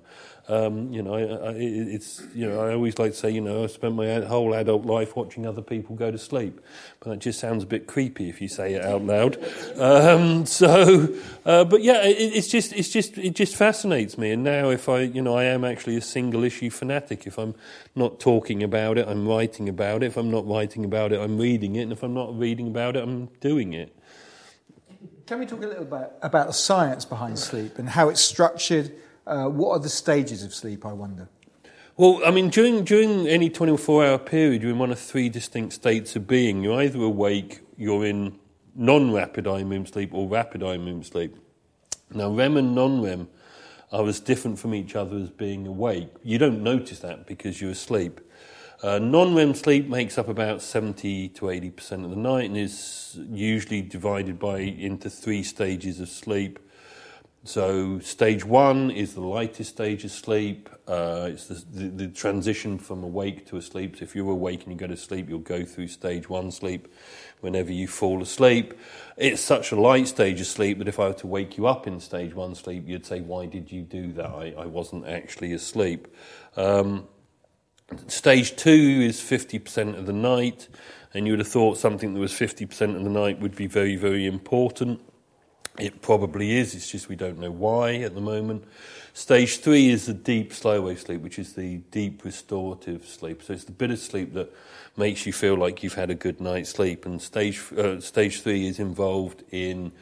Um, 0.48 0.92
you 0.92 1.02
know, 1.02 1.14
I, 1.14 1.54
it's 1.58 2.22
you 2.32 2.48
know, 2.48 2.60
I 2.60 2.72
always 2.72 3.00
like 3.00 3.12
to 3.12 3.16
say, 3.16 3.30
you 3.30 3.40
know, 3.40 3.64
I 3.64 3.66
spent 3.66 3.96
my 3.96 4.20
whole 4.20 4.54
adult 4.54 4.84
life 4.84 5.16
watching 5.16 5.44
other 5.44 5.60
people 5.60 5.96
go 5.96 6.12
to 6.12 6.18
sleep, 6.18 6.60
but 7.00 7.10
that 7.10 7.18
just 7.18 7.40
sounds 7.40 7.64
a 7.64 7.66
bit 7.66 7.88
creepy 7.88 8.28
if 8.28 8.40
you 8.40 8.46
say 8.46 8.74
it 8.74 8.84
out 8.84 9.02
loud. 9.02 9.38
Um, 9.76 10.46
so, 10.46 11.12
uh, 11.44 11.64
but 11.64 11.82
yeah, 11.82 12.04
it, 12.04 12.14
it's 12.14 12.46
just, 12.46 12.72
it's 12.74 12.90
just, 12.90 13.18
it 13.18 13.34
just 13.34 13.56
fascinates 13.56 14.16
me. 14.16 14.30
And 14.30 14.44
now, 14.44 14.70
if 14.70 14.88
I, 14.88 15.00
you 15.00 15.20
know, 15.20 15.36
I 15.36 15.44
am 15.44 15.64
actually 15.64 15.96
a 15.96 16.00
single 16.00 16.44
issue 16.44 16.70
fanatic. 16.70 17.26
If 17.26 17.38
I'm 17.38 17.56
not 17.96 18.20
talking 18.20 18.62
about 18.62 18.98
it, 18.98 19.08
I'm 19.08 19.26
writing 19.26 19.68
about 19.68 20.04
it. 20.04 20.06
If 20.06 20.16
I'm 20.16 20.30
not 20.30 20.46
writing 20.46 20.84
about 20.84 21.12
it, 21.12 21.20
I'm 21.20 21.38
reading 21.38 21.74
it. 21.74 21.82
And 21.82 21.92
if 21.92 22.04
I'm 22.04 22.14
not 22.14 22.38
reading 22.38 22.68
about 22.68 22.94
it, 22.94 23.02
I'm 23.02 23.26
doing 23.40 23.72
it. 23.72 23.96
Can 25.26 25.40
we 25.40 25.46
talk 25.46 25.64
a 25.64 25.66
little 25.66 25.84
bit 25.84 26.12
about 26.22 26.46
the 26.46 26.52
science 26.52 27.04
behind 27.04 27.36
sleep 27.36 27.80
and 27.80 27.88
how 27.88 28.08
it's 28.10 28.20
structured? 28.20 28.92
Uh, 29.26 29.46
what 29.46 29.72
are 29.72 29.78
the 29.80 29.88
stages 29.88 30.42
of 30.44 30.54
sleep, 30.54 30.86
I 30.86 30.92
wonder? 30.92 31.28
Well, 31.96 32.20
I 32.24 32.30
mean, 32.30 32.50
during 32.50 32.84
during 32.84 33.26
any 33.26 33.50
24-hour 33.50 34.18
period, 34.18 34.62
you're 34.62 34.70
in 34.70 34.78
one 34.78 34.92
of 34.92 34.98
three 34.98 35.28
distinct 35.28 35.72
states 35.72 36.14
of 36.14 36.26
being. 36.26 36.62
You're 36.62 36.82
either 36.82 37.00
awake, 37.00 37.60
you're 37.76 38.04
in 38.04 38.38
non-rapid 38.74 39.46
eye 39.46 39.64
movement 39.64 39.88
sleep, 39.88 40.12
or 40.12 40.28
rapid 40.28 40.62
eye 40.62 40.76
movement 40.76 41.06
sleep. 41.06 41.34
Now, 42.12 42.30
REM 42.30 42.56
and 42.56 42.74
non-REM 42.74 43.28
are 43.92 44.06
as 44.06 44.20
different 44.20 44.58
from 44.58 44.74
each 44.74 44.94
other 44.94 45.16
as 45.16 45.30
being 45.30 45.66
awake. 45.66 46.10
You 46.22 46.38
don't 46.38 46.62
notice 46.62 47.00
that 47.00 47.26
because 47.26 47.60
you're 47.60 47.70
asleep. 47.70 48.20
Uh, 48.82 48.98
non-REM 48.98 49.54
sleep 49.54 49.88
makes 49.88 50.18
up 50.18 50.28
about 50.28 50.60
70 50.60 51.30
to 51.30 51.46
80% 51.46 52.04
of 52.04 52.10
the 52.10 52.16
night 52.16 52.44
and 52.44 52.58
is 52.58 53.18
usually 53.30 53.80
divided 53.80 54.38
by 54.38 54.58
into 54.58 55.08
three 55.08 55.42
stages 55.42 55.98
of 55.98 56.10
sleep. 56.10 56.58
So 57.46 58.00
stage 58.00 58.44
one 58.44 58.90
is 58.90 59.14
the 59.14 59.20
lightest 59.20 59.70
stage 59.70 60.04
of 60.04 60.10
sleep. 60.10 60.68
Uh, 60.88 61.30
it's 61.32 61.46
the, 61.46 61.64
the, 61.72 61.88
the, 61.88 62.08
transition 62.08 62.78
from 62.78 63.04
awake 63.04 63.46
to 63.46 63.56
asleep. 63.56 63.96
So 63.96 64.02
if 64.02 64.16
you're 64.16 64.30
awake 64.30 64.64
and 64.64 64.72
you 64.72 64.78
go 64.78 64.88
to 64.88 64.96
sleep, 64.96 65.28
you'll 65.28 65.38
go 65.38 65.64
through 65.64 65.88
stage 65.88 66.28
one 66.28 66.50
sleep 66.50 66.92
whenever 67.40 67.72
you 67.72 67.86
fall 67.86 68.20
asleep. 68.20 68.74
It's 69.16 69.40
such 69.40 69.70
a 69.70 69.76
light 69.76 70.08
stage 70.08 70.40
of 70.40 70.46
sleep 70.46 70.78
that 70.78 70.88
if 70.88 70.98
I 70.98 71.08
were 71.08 71.14
to 71.14 71.26
wake 71.26 71.56
you 71.56 71.66
up 71.66 71.86
in 71.86 72.00
stage 72.00 72.34
one 72.34 72.56
sleep, 72.56 72.84
you'd 72.86 73.06
say, 73.06 73.20
why 73.20 73.46
did 73.46 73.70
you 73.70 73.82
do 73.82 74.12
that? 74.14 74.26
I, 74.26 74.54
I 74.58 74.66
wasn't 74.66 75.06
actually 75.06 75.52
asleep. 75.52 76.08
Um, 76.56 77.06
Stage 78.08 78.56
two 78.56 79.00
is 79.02 79.20
50% 79.20 79.96
of 79.96 80.06
the 80.06 80.12
night, 80.12 80.68
and 81.14 81.24
you 81.24 81.34
would 81.34 81.38
have 81.38 81.48
thought 81.48 81.78
something 81.78 82.14
that 82.14 82.20
was 82.20 82.32
50% 82.32 82.96
of 82.96 83.04
the 83.04 83.10
night 83.10 83.40
would 83.40 83.54
be 83.54 83.68
very, 83.68 83.94
very 83.94 84.26
important. 84.26 85.00
It 85.78 86.00
probably 86.00 86.56
is, 86.56 86.74
it's 86.74 86.90
just 86.90 87.08
we 87.08 87.16
don't 87.16 87.38
know 87.38 87.50
why 87.50 87.96
at 87.96 88.14
the 88.14 88.20
moment. 88.20 88.64
Stage 89.12 89.58
three 89.58 89.90
is 89.90 90.06
the 90.06 90.14
deep 90.14 90.52
slow 90.52 90.82
wave 90.82 91.00
sleep, 91.00 91.20
which 91.20 91.38
is 91.38 91.52
the 91.52 91.78
deep 91.90 92.24
restorative 92.24 93.06
sleep. 93.06 93.42
So 93.42 93.52
it's 93.52 93.64
the 93.64 93.72
bit 93.72 93.90
of 93.90 93.98
sleep 93.98 94.32
that 94.34 94.54
makes 94.96 95.26
you 95.26 95.32
feel 95.32 95.54
like 95.54 95.82
you've 95.82 95.94
had 95.94 96.10
a 96.10 96.14
good 96.14 96.40
night's 96.40 96.70
sleep. 96.70 97.04
And 97.04 97.20
stage, 97.20 97.62
uh, 97.76 98.00
stage 98.00 98.42
three 98.42 98.66
is 98.66 98.78
involved 98.78 99.42
in 99.50 99.92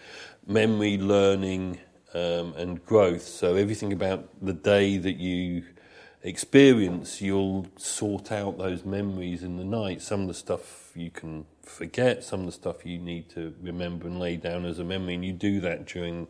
memory, 0.47 0.99
learning, 0.99 1.79
um, 2.15 2.55
and 2.57 2.85
growth. 2.85 3.23
So 3.23 3.57
everything 3.57 3.93
about 3.93 4.29
the 4.41 4.53
day 4.53 4.97
that 4.99 5.17
you 5.17 5.65
experience, 6.23 7.21
you'll 7.21 7.67
sort 7.77 8.33
out 8.33 8.59
those 8.59 8.85
memories 8.85 9.43
in 9.43 9.57
the 9.57 9.65
night. 9.65 10.03
Some 10.03 10.23
of 10.23 10.29
the 10.29 10.35
stuff 10.35 10.93
you 10.95 11.11
can 11.11 11.47
forget, 11.67 12.25
some 12.25 12.41
of 12.41 12.47
the 12.47 12.53
stuff 12.53 12.85
you 12.85 12.99
need 12.99 13.29
to 13.31 13.55
remember 13.61 14.07
and 14.07 14.19
lay 14.19 14.37
down 14.37 14.65
as 14.65 14.79
a 14.79 14.85
memory, 14.85 15.15
and 15.15 15.25
you 15.25 15.33
do 15.33 15.61
that 15.61 15.87
during 15.87 16.29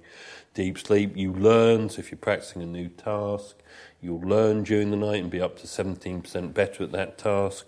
deep 0.54 0.78
sleep. 0.78 1.16
You 1.16 1.32
learn, 1.32 1.88
so 1.88 2.00
if 2.00 2.10
you're 2.10 2.18
practicing 2.18 2.62
a 2.62 2.66
new 2.66 2.88
task, 2.88 3.56
you'll 4.00 4.20
learn 4.20 4.62
during 4.62 4.90
the 4.90 4.96
night 4.96 5.22
and 5.22 5.30
be 5.30 5.40
up 5.40 5.58
to 5.58 5.66
17% 5.66 6.54
better 6.54 6.84
at 6.84 6.92
that 6.92 7.18
task. 7.18 7.66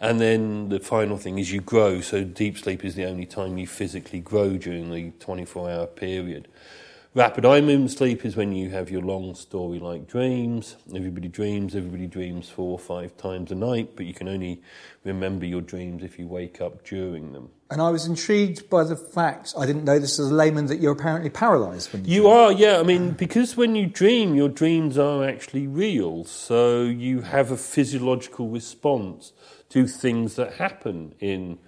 And 0.00 0.20
then 0.20 0.68
the 0.68 0.80
final 0.80 1.16
thing 1.16 1.38
is 1.38 1.52
you 1.52 1.60
grow. 1.60 2.00
So 2.00 2.24
deep 2.24 2.58
sleep 2.58 2.84
is 2.84 2.96
the 2.96 3.04
only 3.04 3.26
time 3.26 3.58
you 3.58 3.66
physically 3.66 4.20
grow 4.20 4.56
during 4.56 4.90
the 4.90 5.12
24 5.20 5.70
hour 5.70 5.86
period. 5.86 6.48
Rapid 7.14 7.44
eye 7.44 7.60
movement 7.60 7.90
sleep 7.90 8.24
is 8.24 8.36
when 8.36 8.52
you 8.52 8.70
have 8.70 8.90
your 8.90 9.02
long 9.02 9.34
story 9.34 9.78
like 9.78 10.06
dreams. 10.06 10.76
Everybody 10.96 11.28
dreams, 11.28 11.76
everybody 11.76 12.06
dreams 12.06 12.48
four 12.48 12.70
or 12.70 12.78
five 12.78 13.18
times 13.18 13.52
a 13.52 13.54
night, 13.54 13.90
but 13.96 14.06
you 14.06 14.14
can 14.14 14.28
only 14.28 14.62
remember 15.04 15.44
your 15.44 15.60
dreams 15.60 16.02
if 16.02 16.18
you 16.18 16.26
wake 16.26 16.62
up 16.62 16.86
during 16.86 17.32
them. 17.34 17.50
And 17.70 17.82
I 17.82 17.90
was 17.90 18.06
intrigued 18.06 18.70
by 18.70 18.84
the 18.84 18.96
fact, 18.96 19.52
I 19.58 19.66
didn't 19.66 19.84
know 19.84 19.98
this 19.98 20.18
as 20.18 20.30
a 20.30 20.34
layman, 20.34 20.64
that 20.66 20.80
you're 20.80 20.92
apparently 20.92 21.28
paralysed 21.28 21.92
when 21.92 22.06
you 22.06 22.14
You 22.14 22.28
are, 22.28 22.50
yeah. 22.50 22.78
I 22.78 22.82
mean, 22.82 23.10
because 23.10 23.58
when 23.58 23.74
you 23.76 23.86
dream, 23.88 24.34
your 24.34 24.48
dreams 24.48 24.96
are 24.96 25.22
actually 25.22 25.66
real. 25.66 26.24
So 26.24 26.84
you 26.84 27.20
have 27.20 27.50
a 27.50 27.58
physiological 27.58 28.48
response 28.48 29.34
to 29.68 29.86
things 29.86 30.36
that 30.36 30.54
happen 30.54 31.14
in 31.20 31.58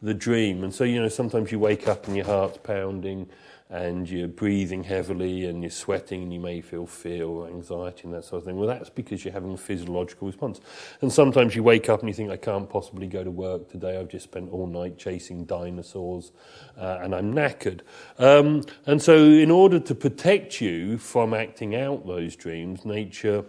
the 0.00 0.14
dream. 0.14 0.64
And 0.64 0.74
so, 0.74 0.84
you 0.84 0.98
know, 0.98 1.08
sometimes 1.08 1.52
you 1.52 1.58
wake 1.58 1.86
up 1.88 2.06
and 2.06 2.16
your 2.16 2.24
heart's 2.24 2.56
pounding 2.62 3.28
and 3.70 4.08
you're 4.08 4.28
breathing 4.28 4.84
heavily 4.84 5.46
and 5.46 5.62
you're 5.62 5.70
sweating 5.70 6.22
and 6.22 6.32
you 6.32 6.38
may 6.38 6.60
feel 6.60 6.86
fear 6.86 7.24
or 7.24 7.48
anxiety 7.48 8.02
and 8.04 8.12
that 8.12 8.24
sort 8.24 8.42
of 8.42 8.46
thing. 8.46 8.56
Well, 8.56 8.68
that's 8.68 8.90
because 8.90 9.24
you're 9.24 9.32
having 9.32 9.54
a 9.54 9.56
physiological 9.56 10.26
response. 10.26 10.60
And 11.00 11.10
sometimes 11.10 11.56
you 11.56 11.62
wake 11.62 11.88
up 11.88 12.00
and 12.00 12.08
you 12.08 12.14
think, 12.14 12.30
I 12.30 12.36
can't 12.36 12.68
possibly 12.68 13.06
go 13.06 13.24
to 13.24 13.30
work 13.30 13.70
today. 13.70 13.98
I've 13.98 14.08
just 14.08 14.24
spent 14.24 14.50
all 14.50 14.66
night 14.66 14.98
chasing 14.98 15.44
dinosaurs 15.44 16.32
uh, 16.76 16.98
and 17.00 17.14
I'm 17.14 17.32
knackered. 17.32 17.80
Um, 18.18 18.64
and 18.86 19.00
so, 19.00 19.16
in 19.16 19.50
order 19.50 19.80
to 19.80 19.94
protect 19.94 20.60
you 20.60 20.98
from 20.98 21.32
acting 21.32 21.74
out 21.74 22.06
those 22.06 22.36
dreams, 22.36 22.84
nature 22.84 23.44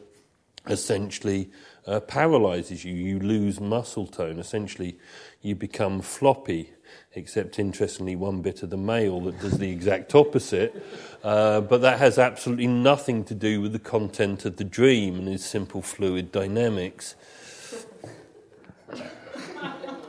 essentially 0.68 1.52
uh, 1.88 2.00
paralyzes 2.00 2.84
you. 2.84 2.94
You 2.94 3.20
lose 3.20 3.60
muscle 3.60 4.08
tone. 4.08 4.40
Essentially, 4.40 4.98
you 5.42 5.56
become 5.56 6.02
floppy 6.02 6.72
except 7.14 7.60
interestingly, 7.60 8.16
one 8.16 8.42
bit 8.42 8.62
of 8.62 8.70
the 8.70 8.78
male 8.78 9.22
that 9.22 9.40
does 9.40 9.58
the 9.58 9.70
exact 9.70 10.14
opposite. 10.14 10.86
Uh, 11.24 11.62
but 11.62 11.82
that 11.82 11.98
has 12.00 12.20
absolutely 12.20 12.68
nothing 12.68 13.24
to 13.24 13.34
do 13.34 13.62
with 13.62 13.72
the 13.72 13.80
content 13.80 14.46
of 14.46 14.58
the 14.58 14.64
dream 14.64 15.16
and 15.16 15.30
its 15.30 15.46
simple 15.46 15.82
fluid 15.82 16.32
dynamics. 16.32 17.16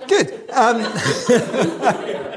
Good. 0.08 0.50
Um, 0.50 0.82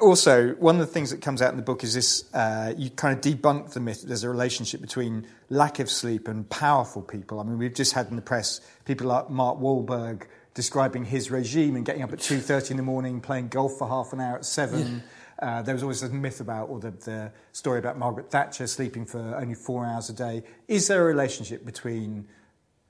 also, 0.00 0.54
one 0.54 0.76
of 0.76 0.80
the 0.80 0.92
things 0.92 1.10
that 1.10 1.20
comes 1.20 1.42
out 1.42 1.50
in 1.50 1.56
the 1.56 1.62
book 1.62 1.84
is 1.84 1.94
this 1.94 2.32
uh, 2.34 2.74
you 2.76 2.90
kind 2.90 3.16
of 3.16 3.20
debunk 3.20 3.72
the 3.72 3.80
myth 3.80 4.00
that 4.00 4.08
there's 4.08 4.24
a 4.24 4.30
relationship 4.30 4.80
between 4.80 5.26
lack 5.50 5.78
of 5.78 5.90
sleep 5.90 6.28
and 6.28 6.48
powerful 6.48 7.02
people. 7.02 7.40
I 7.40 7.44
mean, 7.44 7.58
we've 7.58 7.74
just 7.74 7.92
had 7.92 8.08
in 8.08 8.16
the 8.16 8.22
press 8.22 8.60
people 8.84 9.06
like 9.06 9.30
Mark 9.30 9.58
Wahlberg 9.58 10.26
describing 10.54 11.04
his 11.04 11.30
regime 11.30 11.76
and 11.76 11.86
getting 11.86 12.02
up 12.02 12.12
at 12.12 12.18
2.30 12.18 12.72
in 12.72 12.76
the 12.76 12.82
morning, 12.82 13.20
playing 13.20 13.48
golf 13.48 13.78
for 13.78 13.86
half 13.86 14.12
an 14.12 14.20
hour 14.20 14.38
at 14.38 14.44
7. 14.44 14.80
Yeah. 14.80 15.00
Uh, 15.40 15.62
there 15.62 15.74
was 15.74 15.82
always 15.84 16.02
a 16.02 16.08
myth 16.08 16.40
about, 16.40 16.68
or 16.68 16.80
the, 16.80 16.90
the, 16.90 17.32
story 17.52 17.78
about 17.78 17.96
Margaret 17.96 18.28
Thatcher 18.28 18.66
sleeping 18.66 19.06
for 19.06 19.36
only 19.36 19.54
four 19.54 19.86
hours 19.86 20.10
a 20.10 20.12
day. 20.12 20.42
Is 20.66 20.88
there 20.88 21.02
a 21.02 21.04
relationship 21.04 21.64
between 21.64 22.26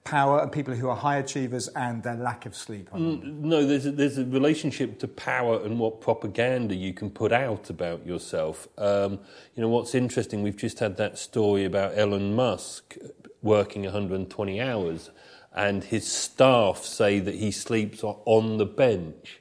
power 0.08 0.40
and 0.40 0.50
people 0.50 0.74
who 0.74 0.88
are 0.88 0.96
high 0.96 1.18
achievers 1.18 1.68
and 1.68 2.02
their 2.02 2.16
lack 2.16 2.46
of 2.46 2.56
sleep? 2.56 2.88
Mm, 2.90 3.40
no, 3.40 3.66
there's 3.66 3.84
a, 3.84 3.92
there's 3.92 4.16
a 4.16 4.24
relationship 4.24 4.98
to 5.00 5.08
power 5.08 5.62
and 5.62 5.78
what 5.78 6.00
propaganda 6.00 6.74
you 6.74 6.94
can 6.94 7.10
put 7.10 7.30
out 7.30 7.68
about 7.68 8.06
yourself. 8.06 8.68
Um, 8.78 9.20
you 9.54 9.62
know, 9.62 9.68
what's 9.68 9.94
interesting, 9.94 10.42
we've 10.42 10.56
just 10.56 10.78
had 10.78 10.96
that 10.96 11.18
story 11.18 11.64
about 11.66 11.98
Elon 11.98 12.34
Musk 12.34 12.96
working 13.42 13.82
120 13.82 14.60
hours 14.60 15.10
and 15.54 15.84
his 15.84 16.10
staff 16.10 16.84
say 16.84 17.18
that 17.20 17.34
he 17.34 17.50
sleeps 17.50 18.02
on 18.02 18.56
the 18.56 18.66
bench. 18.66 19.40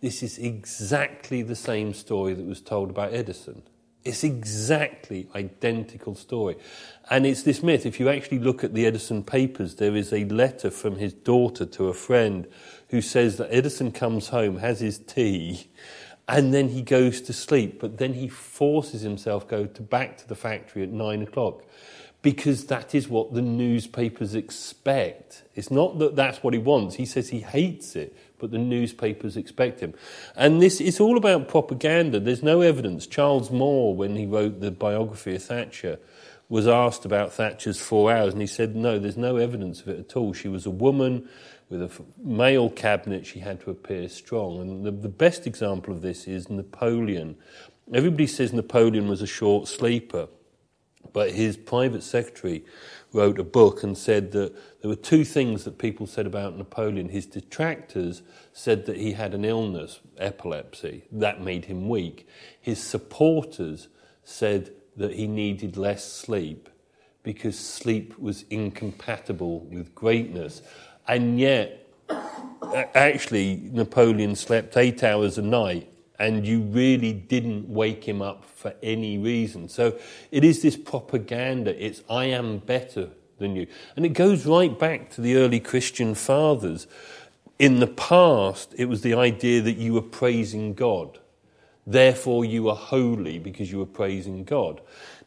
This 0.00 0.22
is 0.22 0.38
exactly 0.38 1.42
the 1.42 1.56
same 1.56 1.92
story 1.92 2.34
that 2.34 2.46
was 2.46 2.60
told 2.60 2.88
about 2.88 3.12
Edison. 3.12 3.62
It's 4.06 4.22
exactly 4.22 5.28
identical 5.34 6.14
story. 6.14 6.56
And 7.10 7.26
it's 7.26 7.42
this 7.42 7.62
myth. 7.62 7.84
If 7.84 7.98
you 7.98 8.08
actually 8.08 8.38
look 8.38 8.62
at 8.62 8.72
the 8.72 8.86
Edison 8.86 9.24
papers, 9.24 9.76
there 9.76 9.96
is 9.96 10.12
a 10.12 10.24
letter 10.26 10.70
from 10.70 10.96
his 10.96 11.12
daughter 11.12 11.66
to 11.66 11.88
a 11.88 11.94
friend 11.94 12.46
who 12.90 13.00
says 13.00 13.36
that 13.38 13.48
Edison 13.50 13.90
comes 13.90 14.28
home, 14.28 14.58
has 14.58 14.80
his 14.80 14.98
tea, 14.98 15.68
and 16.28 16.54
then 16.54 16.68
he 16.68 16.82
goes 16.82 17.20
to 17.22 17.32
sleep. 17.32 17.80
But 17.80 17.98
then 17.98 18.14
he 18.14 18.28
forces 18.28 19.02
himself 19.02 19.48
go 19.48 19.66
to 19.66 19.82
back 19.82 20.18
to 20.18 20.28
the 20.28 20.36
factory 20.36 20.82
at 20.82 20.90
nine 20.90 21.22
o'clock 21.22 21.64
because 22.22 22.66
that 22.66 22.92
is 22.92 23.08
what 23.08 23.34
the 23.34 23.42
newspapers 23.42 24.34
expect. 24.34 25.44
It's 25.54 25.70
not 25.70 26.00
that 26.00 26.16
that's 26.16 26.42
what 26.42 26.54
he 26.54 26.58
wants. 26.58 26.96
He 26.96 27.06
says 27.06 27.28
he 27.28 27.38
hates 27.38 27.94
it, 27.94 28.16
but 28.38 28.50
the 28.50 28.58
newspapers 28.58 29.36
expect 29.36 29.80
him. 29.80 29.94
And 30.34 30.60
this 30.60 30.80
is 30.80 31.00
all 31.00 31.16
about 31.16 31.48
propaganda. 31.48 32.20
There's 32.20 32.42
no 32.42 32.60
evidence. 32.60 33.06
Charles 33.06 33.50
Moore, 33.50 33.94
when 33.94 34.16
he 34.16 34.26
wrote 34.26 34.60
the 34.60 34.70
biography 34.70 35.36
of 35.36 35.42
Thatcher, 35.42 35.98
was 36.48 36.68
asked 36.68 37.04
about 37.04 37.32
Thatcher's 37.32 37.80
four 37.80 38.12
hours, 38.12 38.32
and 38.32 38.40
he 38.40 38.46
said, 38.46 38.76
No, 38.76 38.98
there's 38.98 39.16
no 39.16 39.36
evidence 39.36 39.80
of 39.80 39.88
it 39.88 39.98
at 39.98 40.16
all. 40.16 40.32
She 40.32 40.48
was 40.48 40.66
a 40.66 40.70
woman 40.70 41.28
with 41.68 41.82
a 41.82 41.90
male 42.22 42.70
cabinet, 42.70 43.26
she 43.26 43.40
had 43.40 43.60
to 43.62 43.70
appear 43.70 44.08
strong. 44.08 44.60
And 44.60 44.84
the, 44.84 44.92
the 44.92 45.08
best 45.08 45.46
example 45.46 45.92
of 45.92 46.02
this 46.02 46.28
is 46.28 46.48
Napoleon. 46.48 47.36
Everybody 47.92 48.26
says 48.26 48.52
Napoleon 48.52 49.08
was 49.08 49.20
a 49.20 49.26
short 49.26 49.66
sleeper. 49.66 50.28
But 51.12 51.30
his 51.30 51.56
private 51.56 52.02
secretary 52.02 52.64
wrote 53.16 53.38
a 53.38 53.44
book 53.44 53.82
and 53.82 53.96
said 53.96 54.32
that 54.32 54.54
there 54.80 54.88
were 54.88 54.96
two 54.96 55.24
things 55.24 55.64
that 55.64 55.78
people 55.78 56.06
said 56.06 56.26
about 56.26 56.56
Napoleon. 56.56 57.08
His 57.08 57.26
detractors 57.26 58.22
said 58.52 58.86
that 58.86 58.98
he 58.98 59.12
had 59.12 59.34
an 59.34 59.44
illness, 59.44 60.00
epilepsy, 60.18 61.04
that 61.10 61.42
made 61.42 61.64
him 61.64 61.88
weak. 61.88 62.28
His 62.60 62.80
supporters 62.80 63.88
said 64.22 64.72
that 64.96 65.14
he 65.14 65.26
needed 65.26 65.76
less 65.76 66.04
sleep 66.10 66.68
because 67.22 67.58
sleep 67.58 68.18
was 68.18 68.44
incompatible 68.50 69.60
with 69.60 69.94
greatness. 69.94 70.62
And 71.08 71.40
yet, 71.40 71.88
actually, 72.94 73.68
Napoleon 73.72 74.36
slept 74.36 74.76
eight 74.76 75.02
hours 75.02 75.38
a 75.38 75.42
night 75.42 75.92
and 76.18 76.46
you 76.46 76.60
really 76.60 77.12
didn't 77.12 77.68
wake 77.68 78.04
him 78.04 78.22
up 78.22 78.44
for 78.44 78.74
any 78.82 79.18
reason. 79.18 79.68
So 79.68 79.98
it 80.30 80.44
is 80.44 80.62
this 80.62 80.76
propaganda. 80.76 81.84
It's 81.84 82.02
I 82.08 82.26
am 82.26 82.58
better 82.58 83.10
than 83.38 83.56
you. 83.56 83.66
And 83.96 84.06
it 84.06 84.10
goes 84.10 84.46
right 84.46 84.78
back 84.78 85.10
to 85.10 85.20
the 85.20 85.36
early 85.36 85.60
Christian 85.60 86.14
fathers. 86.14 86.86
In 87.58 87.80
the 87.80 87.86
past, 87.86 88.74
it 88.76 88.86
was 88.86 89.02
the 89.02 89.14
idea 89.14 89.60
that 89.62 89.76
you 89.76 89.94
were 89.94 90.02
praising 90.02 90.74
God. 90.74 91.18
Therefore, 91.86 92.44
you 92.44 92.68
are 92.68 92.76
holy 92.76 93.38
because 93.38 93.70
you 93.70 93.78
were 93.78 93.86
praising 93.86 94.44
God. 94.44 94.80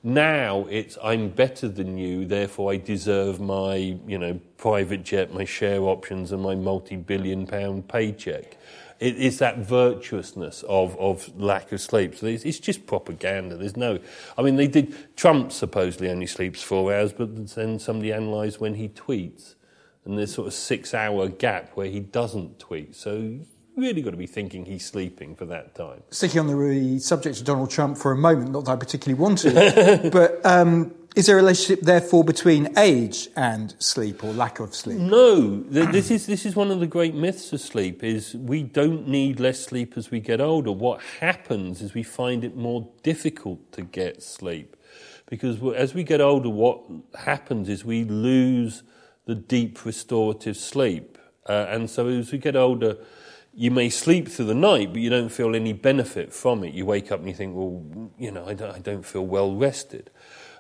Now 0.03 0.65
it's 0.69 0.97
I'm 1.03 1.29
better 1.29 1.67
than 1.67 1.97
you, 1.97 2.25
therefore 2.25 2.71
I 2.71 2.77
deserve 2.77 3.41
my, 3.41 3.97
you 4.07 4.17
know, 4.17 4.39
private 4.57 5.03
jet, 5.03 5.33
my 5.33 5.43
share 5.43 5.81
options, 5.81 6.31
and 6.31 6.41
my 6.41 6.55
multi-billion 6.55 7.45
pound 7.45 7.89
paycheck. 7.89 8.57
It, 8.99 9.15
it's 9.17 9.37
that 9.37 9.59
virtuousness 9.59 10.63
of, 10.63 10.97
of 10.97 11.39
lack 11.39 11.71
of 11.71 11.81
sleep. 11.81 12.15
So 12.15 12.27
it's, 12.27 12.43
it's, 12.43 12.59
just 12.59 12.85
propaganda. 12.85 13.55
There's 13.55 13.77
no, 13.77 13.99
I 14.37 14.41
mean, 14.41 14.57
they 14.57 14.67
did. 14.67 15.15
Trump 15.15 15.51
supposedly 15.51 16.09
only 16.09 16.27
sleeps 16.27 16.61
four 16.61 16.93
hours, 16.93 17.13
but 17.13 17.55
then 17.55 17.79
somebody 17.79 18.11
analysed 18.11 18.59
when 18.59 18.75
he 18.75 18.89
tweets, 18.89 19.55
and 20.05 20.17
there's 20.17 20.33
sort 20.33 20.47
of 20.47 20.53
six 20.53 20.93
hour 20.93 21.29
gap 21.29 21.71
where 21.75 21.87
he 21.87 21.99
doesn't 21.99 22.59
tweet. 22.59 22.95
So 22.95 23.39
really 23.79 24.01
got 24.01 24.11
to 24.11 24.17
be 24.17 24.27
thinking 24.27 24.65
he's 24.65 24.85
sleeping 24.85 25.35
for 25.35 25.45
that 25.45 25.73
time. 25.73 26.03
Sticking 26.11 26.41
on 26.41 26.47
the 26.47 26.99
subject 26.99 27.39
of 27.39 27.45
Donald 27.45 27.71
Trump 27.71 27.97
for 27.97 28.11
a 28.11 28.17
moment, 28.17 28.51
not 28.51 28.65
that 28.65 28.71
I 28.71 28.75
particularly 28.75 29.19
want 29.19 29.39
to, 29.39 30.09
but 30.13 30.45
um, 30.45 30.93
is 31.15 31.25
there 31.25 31.37
a 31.37 31.41
relationship, 31.41 31.81
therefore, 31.81 32.23
between 32.23 32.77
age 32.77 33.29
and 33.35 33.75
sleep 33.79 34.23
or 34.23 34.31
lack 34.31 34.59
of 34.59 34.75
sleep? 34.75 34.99
No. 34.99 35.61
this, 35.63 36.11
is, 36.11 36.27
this 36.27 36.45
is 36.45 36.55
one 36.55 36.69
of 36.69 36.79
the 36.79 36.87
great 36.87 37.15
myths 37.15 37.51
of 37.51 37.61
sleep, 37.61 38.03
is 38.03 38.35
we 38.35 38.63
don't 38.63 39.07
need 39.07 39.39
less 39.39 39.63
sleep 39.63 39.97
as 39.97 40.11
we 40.11 40.19
get 40.19 40.39
older. 40.39 40.71
What 40.71 41.01
happens 41.19 41.81
is 41.81 41.93
we 41.93 42.03
find 42.03 42.43
it 42.43 42.55
more 42.55 42.87
difficult 43.01 43.71
to 43.73 43.81
get 43.81 44.21
sleep. 44.21 44.75
Because 45.25 45.61
as 45.75 45.93
we 45.93 46.03
get 46.03 46.21
older, 46.21 46.49
what 46.49 46.81
happens 47.15 47.69
is 47.69 47.83
we 47.83 48.03
lose 48.03 48.83
the 49.25 49.35
deep 49.35 49.85
restorative 49.85 50.57
sleep. 50.57 51.17
Uh, 51.47 51.65
and 51.69 51.89
so 51.89 52.07
as 52.07 52.31
we 52.31 52.37
get 52.37 52.55
older, 52.55 52.97
you 53.53 53.71
may 53.71 53.89
sleep 53.89 54.27
through 54.27 54.45
the 54.45 54.55
night, 54.55 54.91
but 54.91 55.01
you 55.01 55.09
don't 55.09 55.29
feel 55.29 55.55
any 55.55 55.73
benefit 55.73 56.31
from 56.31 56.63
it. 56.63 56.73
You 56.73 56.85
wake 56.85 57.11
up 57.11 57.19
and 57.19 57.27
you 57.27 57.35
think, 57.35 57.55
well, 57.55 58.11
you 58.17 58.31
know, 58.31 58.45
I 58.47 58.53
don't, 58.53 58.75
I 58.75 58.79
don't 58.79 59.05
feel 59.05 59.25
well 59.25 59.55
rested. 59.55 60.09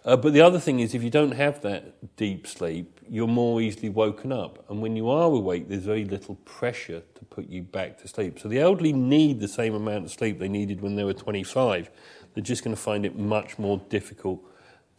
Uh, 0.05 0.15
but 0.17 0.33
the 0.33 0.41
other 0.41 0.59
thing 0.59 0.79
is, 0.79 0.95
if 0.95 1.03
you 1.03 1.09
don't 1.09 1.33
have 1.33 1.61
that 1.61 2.15
deep 2.15 2.47
sleep, 2.47 2.99
you're 3.09 3.27
more 3.27 3.61
easily 3.61 3.89
woken 3.89 4.31
up. 4.31 4.63
And 4.69 4.81
when 4.81 4.95
you 4.95 5.09
are 5.09 5.25
awake, 5.25 5.69
there's 5.69 5.83
very 5.83 6.05
little 6.05 6.35
pressure 6.45 7.03
to 7.15 7.25
put 7.25 7.49
you 7.49 7.63
back 7.63 7.99
to 8.01 8.07
sleep. 8.07 8.39
So 8.39 8.49
the 8.49 8.59
elderly 8.59 8.93
need 8.93 9.39
the 9.39 9.47
same 9.47 9.75
amount 9.75 10.05
of 10.05 10.11
sleep 10.11 10.39
they 10.39 10.49
needed 10.49 10.81
when 10.81 10.95
they 10.95 11.03
were 11.03 11.13
25. 11.13 11.91
They're 12.33 12.43
just 12.43 12.63
going 12.63 12.75
to 12.75 12.81
find 12.81 13.05
it 13.05 13.17
much 13.17 13.59
more 13.59 13.79
difficult 13.89 14.41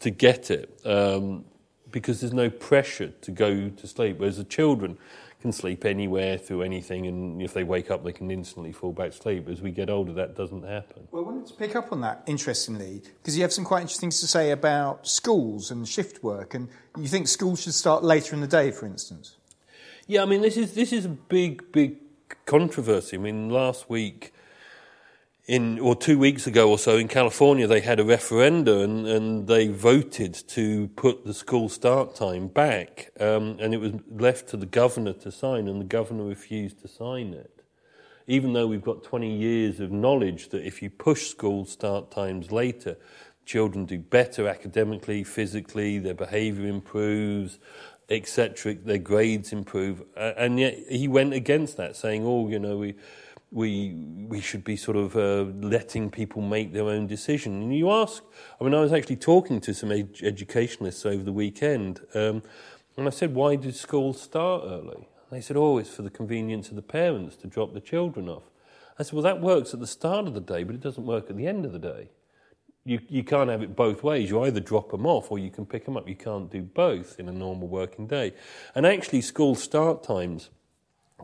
to 0.01 0.11
get 0.11 0.51
it 0.51 0.81
um, 0.85 1.45
because 1.91 2.21
there's 2.21 2.33
no 2.33 2.51
pressure 2.51 3.09
to 3.23 3.31
go 3.31 3.71
to 3.71 3.87
sleep. 3.87 4.19
Whereas 4.19 4.37
the 4.37 4.45
children, 4.45 4.99
can 5.41 5.53
sleep 5.53 5.85
anywhere 5.85 6.37
through 6.37 6.63
anything, 6.63 7.07
and 7.07 7.41
if 7.41 7.55
they 7.55 7.65
wake 7.65 7.91
up, 7.91 8.05
they 8.05 8.13
can 8.13 8.31
instantly 8.31 8.73
fall 8.73 8.93
back 8.93 9.13
to 9.13 9.17
sleep. 9.17 9.49
As 9.49 9.63
we 9.63 9.71
get 9.71 9.89
older, 9.89 10.13
that 10.13 10.37
doesn't 10.37 10.65
happen. 10.65 11.09
Well, 11.11 11.23
I 11.23 11.27
wanted 11.27 11.47
to 11.47 11.55
pick 11.55 11.75
up 11.75 11.93
on 11.93 12.01
that, 12.03 12.23
interestingly, 12.27 13.03
because 13.23 13.37
you 13.37 13.43
have 13.43 13.53
some 13.53 13.65
quite 13.65 13.81
interesting 13.81 14.09
things 14.09 14.21
to 14.21 14.27
say 14.27 14.51
about 14.51 15.07
schools 15.07 15.71
and 15.71 15.89
shift 15.89 16.23
work, 16.23 16.55
and 16.55 16.69
you 16.97 17.09
think 17.09 17.27
schools 17.29 17.63
should 17.63 17.75
start 17.75 18.05
later 18.05 18.35
in 18.35 18.41
the 18.41 18.47
day, 18.47 18.71
for 18.71 18.87
instance. 18.87 19.37
Yeah, 20.07 20.23
I 20.23 20.27
mean, 20.27 20.43
this 20.43 20.57
is 20.57 20.75
this 20.75 20.93
is 20.93 21.05
a 21.05 21.11
big, 21.11 21.73
big 21.73 21.97
controversy. 22.45 23.17
I 23.17 23.21
mean, 23.21 23.49
last 23.49 23.89
week 23.89 24.35
in 25.51 25.81
or 25.81 25.97
two 25.97 26.17
weeks 26.17 26.47
ago 26.47 26.71
or 26.71 26.79
so 26.79 26.97
in 26.97 27.09
California, 27.09 27.67
they 27.67 27.81
had 27.81 27.99
a 27.99 28.05
referendum 28.05 28.83
and, 28.83 29.07
and 29.09 29.49
they 29.49 29.67
voted 29.67 30.33
to 30.33 30.87
put 30.95 31.25
the 31.25 31.35
school 31.35 31.69
start 31.69 32.15
time 32.15 32.47
back, 32.47 33.11
um, 33.19 33.57
and 33.59 33.75
it 33.75 33.79
was 33.79 33.95
left 34.09 34.49
to 34.49 34.57
the 34.57 34.65
governor 34.65 35.13
to 35.13 35.33
sign, 35.33 35.67
and 35.67 35.81
the 35.81 35.85
governor 35.85 36.23
refused 36.23 36.81
to 36.81 36.87
sign 36.87 37.35
it. 37.35 37.65
Even 38.29 38.53
though 38.53 38.69
we've 38.69 38.85
got 38.85 39.03
20 39.03 39.29
years 39.29 39.81
of 39.81 39.91
knowledge 39.91 40.51
that 40.51 40.65
if 40.65 40.83
you 40.83 40.89
push 40.89 41.27
school 41.27 41.65
start 41.65 42.13
times 42.13 42.53
later, 42.53 42.97
children 43.45 43.87
do 43.87 43.99
better 43.99 44.47
academically, 44.47 45.25
physically, 45.25 45.99
their 45.99 46.15
behaviour 46.15 46.69
improves, 46.69 47.59
etc., 48.09 48.75
their 48.75 48.99
grades 48.99 49.53
improve, 49.53 50.05
and 50.17 50.61
yet 50.61 50.79
he 50.89 51.09
went 51.09 51.33
against 51.33 51.77
that, 51.77 51.97
saying, 51.97 52.25
"Oh, 52.25 52.47
you 52.47 52.61
know, 52.61 52.79
we." 52.79 52.95
We 53.51 53.95
we 54.29 54.41
should 54.41 54.63
be 54.63 54.77
sort 54.77 54.97
of 54.97 55.17
uh, 55.17 55.51
letting 55.67 56.11
people 56.11 56.41
make 56.41 56.73
their 56.73 56.85
own 56.85 57.07
decision. 57.07 57.63
And 57.63 57.77
you 57.77 57.91
ask, 57.91 58.23
I 58.61 58.65
mean, 58.65 58.75
I 58.75 58.81
was 58.81 58.93
actually 58.93 59.17
talking 59.17 59.61
to 59.63 59.75
some 59.75 59.91
ed- 59.91 60.21
educationalists 60.23 61.05
over 61.05 61.25
the 61.25 61.33
weekend, 61.33 62.01
um, 62.15 62.43
and 62.97 63.07
I 63.07 63.11
said, 63.11 63.35
why 63.35 63.57
did 63.57 63.75
school 63.75 64.13
start 64.13 64.63
early? 64.65 65.09
And 65.31 65.39
they 65.39 65.41
said, 65.41 65.57
oh, 65.57 65.79
it's 65.79 65.91
for 65.91 66.03
the 66.03 66.11
convenience 66.11 66.69
of 66.69 66.77
the 66.77 66.83
parents 66.83 67.37
to 67.37 67.47
drop 67.47 67.73
the 67.73 67.81
children 67.81 68.29
off. 68.29 68.45
I 68.99 69.03
said, 69.03 69.15
well, 69.15 69.23
that 69.23 69.41
works 69.41 69.73
at 69.73 69.81
the 69.81 69.87
start 69.87 70.27
of 70.27 70.35
the 70.35 70.41
day, 70.41 70.63
but 70.63 70.75
it 70.75 70.81
doesn't 70.81 71.07
work 71.07 71.31
at 71.31 71.37
the 71.37 71.47
end 71.47 71.65
of 71.65 71.73
the 71.73 71.79
day. 71.79 72.11
You, 72.85 73.01
you 73.09 73.25
can't 73.25 73.51
have 73.51 73.63
it 73.63 73.77
both 73.77 74.03
ways. 74.03 74.31
You 74.31 74.43
either 74.43 74.61
drop 74.61 74.91
them 74.91 75.07
off 75.07 75.31
or 75.31 75.39
you 75.39 75.51
can 75.51 75.67
pick 75.67 75.85
them 75.85 75.97
up. 75.97 76.09
You 76.09 76.17
can't 76.17 76.51
do 76.51 76.63
both 76.63 77.19
in 77.19 77.29
a 77.29 77.33
normal 77.33 77.69
working 77.69 78.07
day. 78.07 78.35
And 78.75 78.87
actually, 78.87 79.21
school 79.21 79.55
start 79.55 80.03
times 80.03 80.51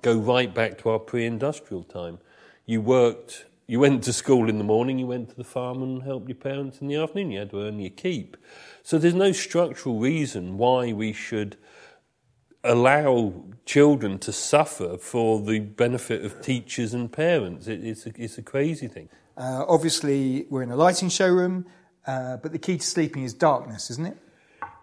go 0.03 0.17
right 0.17 0.53
back 0.53 0.79
to 0.79 0.91
our 0.91 0.99
pre-industrial 0.99 1.85
time. 1.85 2.19
You 2.65 2.81
worked, 2.81 3.47
you 3.67 3.81
went 3.81 4.03
to 4.05 4.13
school 4.13 4.49
in 4.49 4.59
the 4.59 4.65
morning, 4.65 4.99
you 4.99 5.07
went 5.07 5.29
to 5.31 5.37
the 5.37 5.45
farm 5.45 5.83
and 5.83 6.03
helped 6.03 6.29
your 6.29 6.37
parents 6.37 6.81
in 6.81 6.89
the 6.89 6.97
afternoon. 6.97 7.31
You 7.31 7.41
had 7.41 7.51
to 7.51 7.63
earn 7.63 7.79
your 7.79 7.91
keep. 7.91 8.37
So 8.83 8.99
there's 8.99 9.15
no 9.15 9.33
structural 9.33 9.99
reason 9.99 10.59
why 10.59 10.93
we 10.93 11.13
should 11.13 11.57
allow 12.65 13.45
children 13.65 14.19
to 14.19 14.33
suffer 14.33 14.97
for 14.97 15.41
the 15.41 15.61
benefit 15.61 16.25
of 16.25 16.41
teachers 16.43 16.95
and 16.95 17.11
parents. 17.11 17.69
It, 17.69 17.85
it's, 17.85 18.07
a, 18.07 18.13
it's 18.17 18.39
a 18.39 18.43
crazy 18.43 18.89
thing. 18.89 19.09
Uh, 19.37 19.65
obviously, 19.69 20.47
we're 20.51 20.63
in 20.63 20.71
a 20.71 20.77
lighting 20.77 21.09
showroom, 21.09 21.67
uh, 22.07 22.39
but 22.39 22.53
the 22.53 22.59
key 22.59 22.79
to 22.79 22.87
sleeping 22.87 23.23
is 23.23 23.35
darkness, 23.35 23.91
isn't 23.91 24.07
it? 24.07 24.17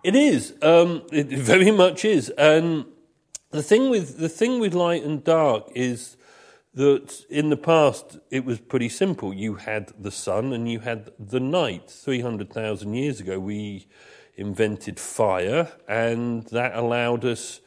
It 0.04 0.16
is. 0.16 0.54
Um, 0.62 1.04
it 1.12 1.28
very 1.28 1.72
much 1.72 2.06
is. 2.06 2.30
And 2.38 2.86
the 3.54 3.64
thing 3.64 3.90
with 3.90 4.18
the 4.18 4.30
thing 4.30 4.60
with 4.60 4.74
light 4.74 5.04
and 5.04 5.24
dark 5.24 5.72
is 5.76 6.18
that 6.74 7.24
in 7.30 7.52
the 7.52 7.58
past 7.58 8.18
it 8.32 8.44
was 8.44 8.60
pretty 8.60 8.90
simple. 8.90 9.34
You 9.34 9.56
had 9.56 9.94
the 9.98 10.12
sun 10.12 10.54
and 10.54 10.70
you 10.70 10.80
had 10.80 11.12
the 11.20 11.40
night. 11.40 11.90
Three 11.90 12.22
hundred 12.22 12.52
thousand 12.52 12.96
years 12.96 13.20
ago, 13.20 13.40
we 13.40 13.88
invented 14.36 15.00
fire, 15.00 15.72
and 15.88 16.44
that 16.48 16.76
allowed 16.76 17.24
us 17.24 17.62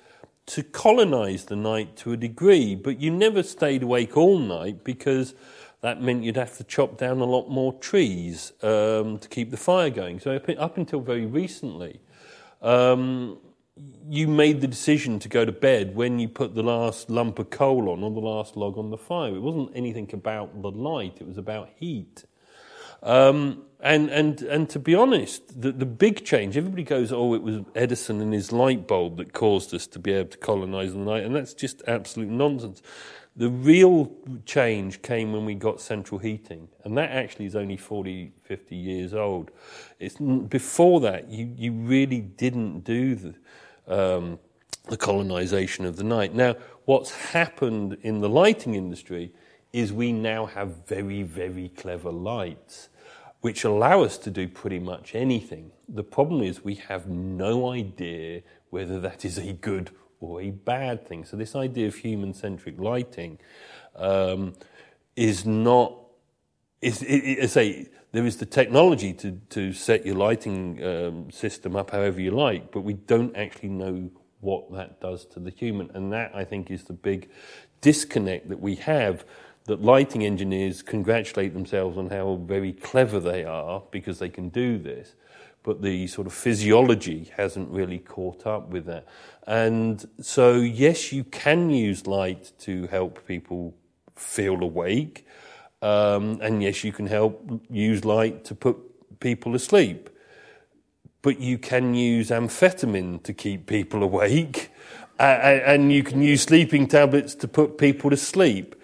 to 0.47 0.63
colonize 0.65 1.45
the 1.45 1.57
night 1.57 1.97
to 1.99 2.13
a 2.13 2.17
degree. 2.17 2.75
But 2.75 3.01
you 3.01 3.13
never 3.13 3.45
stayed 3.45 3.85
awake 3.85 4.17
all 4.17 4.39
night 4.41 4.83
because 4.83 5.35
that 5.83 6.03
meant 6.03 6.25
you'd 6.25 6.37
have 6.37 6.57
to 6.57 6.65
chop 6.65 6.99
down 6.99 7.21
a 7.21 7.25
lot 7.25 7.49
more 7.49 7.73
trees 7.75 8.53
um, 8.63 9.19
to 9.19 9.29
keep 9.29 9.53
the 9.53 9.57
fire 9.57 9.91
going. 9.91 10.19
So 10.19 10.33
up 10.59 10.77
until 10.77 11.01
very 11.01 11.27
recently. 11.27 12.01
Um, 12.61 13.39
you 14.09 14.27
made 14.29 14.61
the 14.61 14.67
decision 14.67 15.19
to 15.19 15.29
go 15.29 15.45
to 15.45 15.53
bed 15.53 15.95
when 15.95 16.19
you 16.19 16.29
put 16.29 16.55
the 16.55 16.63
last 16.63 17.11
lump 17.11 17.39
of 17.39 17.51
coal 17.51 17.91
on 17.91 18.03
or 18.03 18.11
the 18.11 18.21
last 18.21 18.57
log 18.57 18.79
on 18.79 18.91
the 18.91 18.97
fire. 18.97 19.35
It 19.35 19.43
wasn't 19.43 19.71
anything 19.75 20.09
about 20.13 20.63
the 20.63 20.71
light, 20.71 21.19
it 21.21 21.27
was 21.27 21.39
about 21.39 21.71
heat. 21.77 22.25
Um, 23.03 23.63
and, 23.81 24.09
and, 24.09 24.41
and 24.43 24.71
to 24.71 24.79
be 24.79 24.95
honest, 24.95 25.61
the, 25.61 25.71
the 25.71 25.87
big 25.87 26.25
change, 26.25 26.57
everybody 26.57 26.83
goes, 26.83 27.13
oh, 27.13 27.35
it 27.35 27.43
was 27.43 27.61
Edison 27.75 28.23
and 28.23 28.33
his 28.33 28.51
light 28.51 28.89
bulb 28.89 29.19
that 29.19 29.33
caused 29.35 29.75
us 29.75 29.87
to 29.89 29.99
be 29.99 30.13
able 30.13 30.31
to 30.31 30.39
colonize 30.39 30.93
the 30.93 30.99
night. 30.99 31.25
And 31.25 31.37
that's 31.37 31.53
just 31.53 31.83
absolute 31.87 32.31
nonsense. 32.31 32.83
The 33.37 33.51
real 33.51 34.11
change 34.47 35.03
came 35.03 35.33
when 35.33 35.45
we 35.45 35.55
got 35.55 35.83
central 35.83 36.19
heating, 36.19 36.69
and 36.85 36.97
that 36.97 37.11
actually 37.11 37.45
is 37.45 37.55
only 37.55 37.77
40, 37.77 38.33
50 38.43 38.75
years 38.75 39.13
old. 39.13 39.51
It's, 40.01 40.17
before 40.17 41.01
that, 41.01 41.29
you, 41.29 41.53
you 41.55 41.73
really 41.73 42.23
didn't 42.23 42.81
do 42.81 43.15
the, 43.15 43.35
um, 43.87 44.39
the 44.89 44.97
colonization 44.97 45.85
of 45.85 45.97
the 45.97 46.05
night. 46.05 46.35
Now, 46.35 46.57
what's 46.85 47.11
happened 47.11 47.99
in 48.03 48.21
the 48.21 48.29
lighting 48.29 48.75
industry 48.75 49.33
is 49.73 49.93
we 49.93 50.13
now 50.13 50.47
have 50.47 50.87
very, 50.87 51.23
very 51.23 51.69
clever 51.71 52.11
lights 52.11 52.89
which 53.41 53.65
allow 53.65 54.03
us 54.03 54.19
to 54.19 54.31
do 54.31 54.49
pretty 54.49 54.79
much 54.79 55.15
anything. 55.15 55.71
The 55.89 56.03
problem 56.03 56.43
is 56.43 56.65
we 56.65 56.77
have 56.77 57.07
no 57.07 57.71
idea 57.71 58.43
whether 58.71 58.99
that 59.01 59.25
is 59.25 59.39
a 59.39 59.53
good 59.53 59.91
or 60.21 60.41
a 60.41 60.51
bad 60.51 61.07
thing. 61.07 61.25
So, 61.25 61.37
this 61.37 61.55
idea 61.55 61.87
of 61.87 61.97
human 61.97 62.35
centric 62.35 62.81
lighting 62.81 63.39
um, 63.95 64.55
is 65.15 65.47
not, 65.47 65.97
is, 66.81 67.03
it, 67.07 67.93
there 68.13 68.27
is 68.27 68.37
the 68.37 68.47
technology 68.47 69.13
to, 69.15 69.33
to 69.51 69.73
set 69.73 70.07
your 70.07 70.17
lighting 70.17 70.83
um, 70.85 71.31
system 71.31 71.77
up 71.77 71.91
however 71.91 72.21
you 72.21 72.31
like, 72.31 72.73
but 72.73 72.83
we 72.83 72.95
don't 72.95 73.37
actually 73.37 73.71
know 73.71 74.11
what 74.41 74.73
that 74.73 75.01
does 75.01 75.25
to 75.27 75.41
the 75.41 75.51
human. 75.51 75.91
And 75.95 76.13
that, 76.13 76.35
I 76.35 76.45
think, 76.45 76.71
is 76.71 76.85
the 76.85 76.93
big 76.93 77.31
disconnect 77.81 78.49
that 78.49 78.61
we 78.61 78.77
have. 78.77 79.25
That 79.65 79.83
lighting 79.83 80.25
engineers 80.25 80.81
congratulate 80.83 81.53
themselves 81.53 81.99
on 81.99 82.09
how 82.09 82.37
very 82.37 82.73
clever 82.73 83.19
they 83.19 83.45
are 83.45 83.83
because 83.91 84.21
they 84.21 84.29
can 84.29 84.49
do 84.49 84.79
this. 84.79 85.15
but 85.67 85.83
the 85.83 86.07
sort 86.07 86.29
of 86.29 86.33
physiology 86.33 87.29
hasn't 87.37 87.69
really 87.71 87.99
caught 87.99 88.47
up 88.47 88.69
with 88.69 88.87
that. 88.87 89.05
And 89.49 90.09
so, 90.21 90.55
yes, 90.55 91.13
you 91.13 91.25
can 91.25 91.71
use 91.71 92.07
light 92.07 92.53
to 92.61 92.87
help 92.87 93.27
people 93.27 93.75
feel 94.15 94.63
awake, 94.63 95.27
um, 95.83 96.39
and 96.43 96.63
yes, 96.63 96.85
you 96.85 96.93
can 96.93 97.07
help 97.07 97.43
use 97.71 98.05
light 98.05 98.45
to 98.47 98.55
put 98.55 98.77
people 99.21 99.55
asleep. 99.55 100.11
But 101.23 101.41
you 101.41 101.59
can 101.59 101.95
use 101.95 102.31
amphetamine 102.31 103.23
to 103.25 103.33
keep 103.33 103.67
people 103.67 104.03
awake, 104.11 104.71
uh, 105.19 105.23
and 105.23 105.93
you 105.93 106.03
can 106.03 106.23
use 106.23 106.43
sleeping 106.43 106.87
tablets 106.87 107.35
to 107.37 107.49
put 107.49 107.79
people 107.79 108.11
to 108.11 108.17
sleep. 108.17 108.75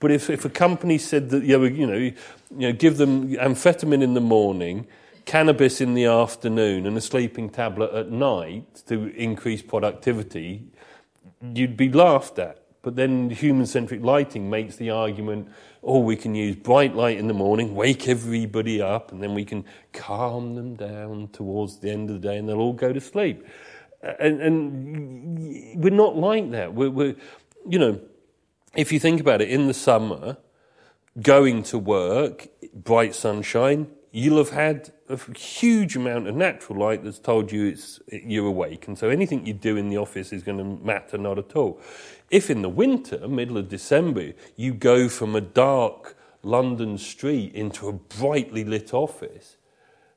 But 0.00 0.10
if, 0.10 0.28
if 0.28 0.44
a 0.44 0.50
company 0.50 0.98
said 0.98 1.30
that 1.30 1.44
you 1.44 1.58
know, 1.58 1.64
you 1.64 1.86
know, 1.86 1.96
you 1.96 2.14
know, 2.50 2.72
give 2.72 2.96
them 2.96 3.28
amphetamine 3.36 4.02
in 4.02 4.14
the 4.14 4.20
morning, 4.20 4.86
cannabis 5.26 5.80
in 5.80 5.94
the 5.94 6.06
afternoon, 6.06 6.86
and 6.86 6.96
a 6.96 7.00
sleeping 7.00 7.48
tablet 7.48 7.92
at 7.92 8.10
night 8.10 8.82
to 8.88 9.14
increase 9.14 9.62
productivity, 9.62 10.64
you'd 11.54 11.76
be 11.76 11.88
laughed 11.90 12.38
at. 12.38 12.61
But 12.82 12.96
then 12.96 13.30
human 13.30 13.66
centric 13.66 14.02
lighting 14.02 14.50
makes 14.50 14.76
the 14.76 14.90
argument 14.90 15.48
oh, 15.84 15.98
we 15.98 16.16
can 16.16 16.34
use 16.34 16.54
bright 16.54 16.94
light 16.94 17.18
in 17.18 17.26
the 17.26 17.34
morning, 17.34 17.74
wake 17.74 18.08
everybody 18.08 18.80
up, 18.80 19.10
and 19.10 19.22
then 19.22 19.34
we 19.34 19.44
can 19.44 19.64
calm 19.92 20.54
them 20.54 20.74
down 20.76 21.28
towards 21.32 21.78
the 21.80 21.90
end 21.90 22.08
of 22.08 22.20
the 22.20 22.28
day 22.28 22.36
and 22.36 22.48
they'll 22.48 22.60
all 22.60 22.72
go 22.72 22.92
to 22.92 23.00
sleep. 23.00 23.44
And, 24.00 24.40
and 24.40 25.82
we're 25.82 25.90
not 25.90 26.16
like 26.16 26.50
that. 26.52 26.74
We're, 26.74 26.90
we're, 26.90 27.16
you 27.68 27.78
know, 27.78 28.00
if 28.74 28.92
you 28.92 29.00
think 29.00 29.20
about 29.20 29.42
it, 29.42 29.48
in 29.48 29.66
the 29.66 29.74
summer, 29.74 30.36
going 31.20 31.62
to 31.64 31.78
work, 31.78 32.48
bright 32.74 33.14
sunshine, 33.14 33.88
you'll 34.12 34.38
have 34.38 34.50
had 34.50 34.92
a 35.08 35.18
huge 35.36 35.96
amount 35.96 36.26
of 36.26 36.34
natural 36.34 36.78
light 36.78 37.02
that's 37.04 37.18
told 37.18 37.52
you 37.52 37.66
it's, 37.66 38.00
you're 38.08 38.46
awake. 38.46 38.86
And 38.88 38.98
so 38.98 39.08
anything 39.08 39.46
you 39.46 39.52
do 39.52 39.76
in 39.76 39.88
the 39.88 39.96
office 39.96 40.32
is 40.32 40.42
going 40.42 40.58
to 40.58 40.84
matter 40.84 41.18
not 41.18 41.38
at 41.38 41.54
all. 41.56 41.80
If 42.32 42.48
in 42.48 42.62
the 42.62 42.70
winter, 42.70 43.28
middle 43.28 43.58
of 43.58 43.68
December, 43.68 44.32
you 44.56 44.72
go 44.72 45.10
from 45.10 45.36
a 45.36 45.40
dark 45.42 46.16
London 46.42 46.96
street 46.96 47.54
into 47.54 47.88
a 47.88 47.92
brightly 47.92 48.64
lit 48.64 48.94
office, 48.94 49.58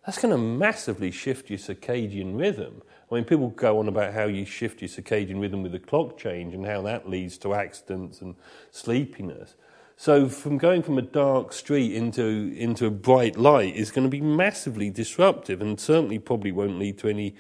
that's 0.05 0.19
going 0.19 0.31
to 0.31 0.37
massively 0.37 1.11
shift 1.11 1.49
your 1.49 1.59
circadian 1.59 2.39
rhythm. 2.39 2.81
I 3.11 3.15
mean, 3.15 3.25
people 3.25 3.49
go 3.49 3.79
on 3.79 3.89
about 3.89 4.13
how 4.13 4.27
you 4.27 4.45
shift 4.45 4.81
your 4.81 4.87
circadian 4.87 5.41
rhythm 5.41 5.61
with 5.61 5.73
the 5.73 5.79
clock 5.79 6.17
change 6.17 6.53
and 6.53 6.65
how 6.65 6.81
that 6.83 7.09
leads 7.09 7.37
to 7.39 7.53
accidents 7.53 8.21
and 8.21 8.35
sleepiness. 8.71 9.55
So 9.97 10.27
from 10.27 10.57
going 10.57 10.83
from 10.83 10.97
a 10.97 11.01
dark 11.01 11.53
street 11.53 11.93
into 11.93 12.53
into 12.57 12.85
a 12.85 12.91
bright 12.91 13.37
light 13.37 13.75
is 13.75 13.91
going 13.91 14.03
to 14.03 14.09
be 14.09 14.19
massively 14.21 14.89
disruptive 14.89 15.61
and 15.61 15.79
certainly 15.79 16.19
probably 16.19 16.51
won't 16.51 16.77
lead 16.79 16.97
to 16.99 17.07
any 17.07 17.35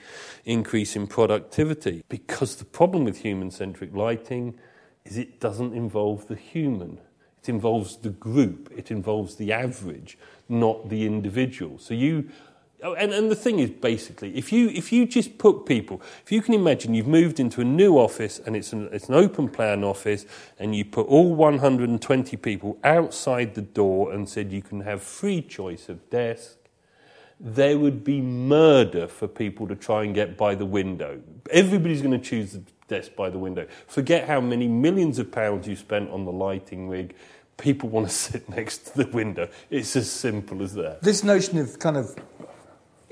increase 0.45 0.95
in 0.95 1.07
productivity 1.07 2.03
because 2.07 2.55
the 2.55 2.65
problem 2.65 3.03
with 3.03 3.17
human 3.19 3.51
centric 3.51 3.93
lighting 3.93 4.57
is 5.03 5.17
it 5.17 5.39
doesn't 5.39 5.73
involve 5.73 6.27
the 6.27 6.35
human. 6.35 6.99
It 7.41 7.49
involves 7.49 7.97
the 7.97 8.09
group, 8.09 8.71
it 8.75 8.89
involves 8.89 9.35
the 9.35 9.51
average, 9.51 10.17
not 10.49 10.89
the 10.89 11.05
individual. 11.05 11.77
So 11.77 11.93
you 11.93 12.29
Oh, 12.85 12.93
and, 12.93 13.11
and 13.11 13.31
the 13.31 13.35
thing 13.35 13.57
is, 13.57 13.71
basically, 13.71 14.37
if 14.37 14.53
you, 14.53 14.69
if 14.69 14.91
you 14.91 15.07
just 15.07 15.39
put 15.39 15.65
people, 15.65 16.03
if 16.23 16.31
you 16.31 16.39
can 16.39 16.53
imagine 16.53 16.93
you've 16.93 17.07
moved 17.07 17.39
into 17.39 17.59
a 17.59 17.63
new 17.63 17.97
office 17.97 18.37
and 18.37 18.55
it's 18.55 18.73
an, 18.73 18.89
it's 18.91 19.09
an 19.09 19.15
open 19.15 19.49
plan 19.49 19.83
office, 19.83 20.27
and 20.59 20.75
you 20.75 20.85
put 20.85 21.07
all 21.07 21.33
120 21.33 22.37
people 22.37 22.77
outside 22.83 23.55
the 23.55 23.63
door 23.63 24.13
and 24.13 24.29
said 24.29 24.51
you 24.51 24.61
can 24.61 24.81
have 24.81 25.01
free 25.01 25.41
choice 25.41 25.89
of 25.89 26.07
desk, 26.11 26.57
there 27.39 27.79
would 27.79 28.03
be 28.03 28.21
murder 28.21 29.07
for 29.07 29.27
people 29.27 29.67
to 29.67 29.75
try 29.75 30.03
and 30.03 30.13
get 30.13 30.37
by 30.37 30.53
the 30.53 30.65
window. 30.65 31.19
Everybody's 31.49 32.03
going 32.03 32.17
to 32.17 32.23
choose 32.23 32.51
the 32.51 32.61
desk 32.87 33.15
by 33.15 33.31
the 33.31 33.39
window. 33.39 33.65
Forget 33.87 34.27
how 34.27 34.39
many 34.39 34.67
millions 34.67 35.17
of 35.17 35.31
pounds 35.31 35.67
you 35.67 35.75
spent 35.75 36.11
on 36.11 36.23
the 36.23 36.31
lighting 36.31 36.87
rig 36.87 37.15
people 37.57 37.89
want 37.89 38.07
to 38.07 38.13
sit 38.13 38.47
next 38.49 38.87
to 38.87 39.03
the 39.03 39.07
window. 39.07 39.49
It's 39.71 39.95
as 39.95 40.11
simple 40.11 40.61
as 40.61 40.75
that. 40.75 41.01
This 41.01 41.23
notion 41.23 41.57
of 41.57 41.79
kind 41.79 41.97
of 41.97 42.15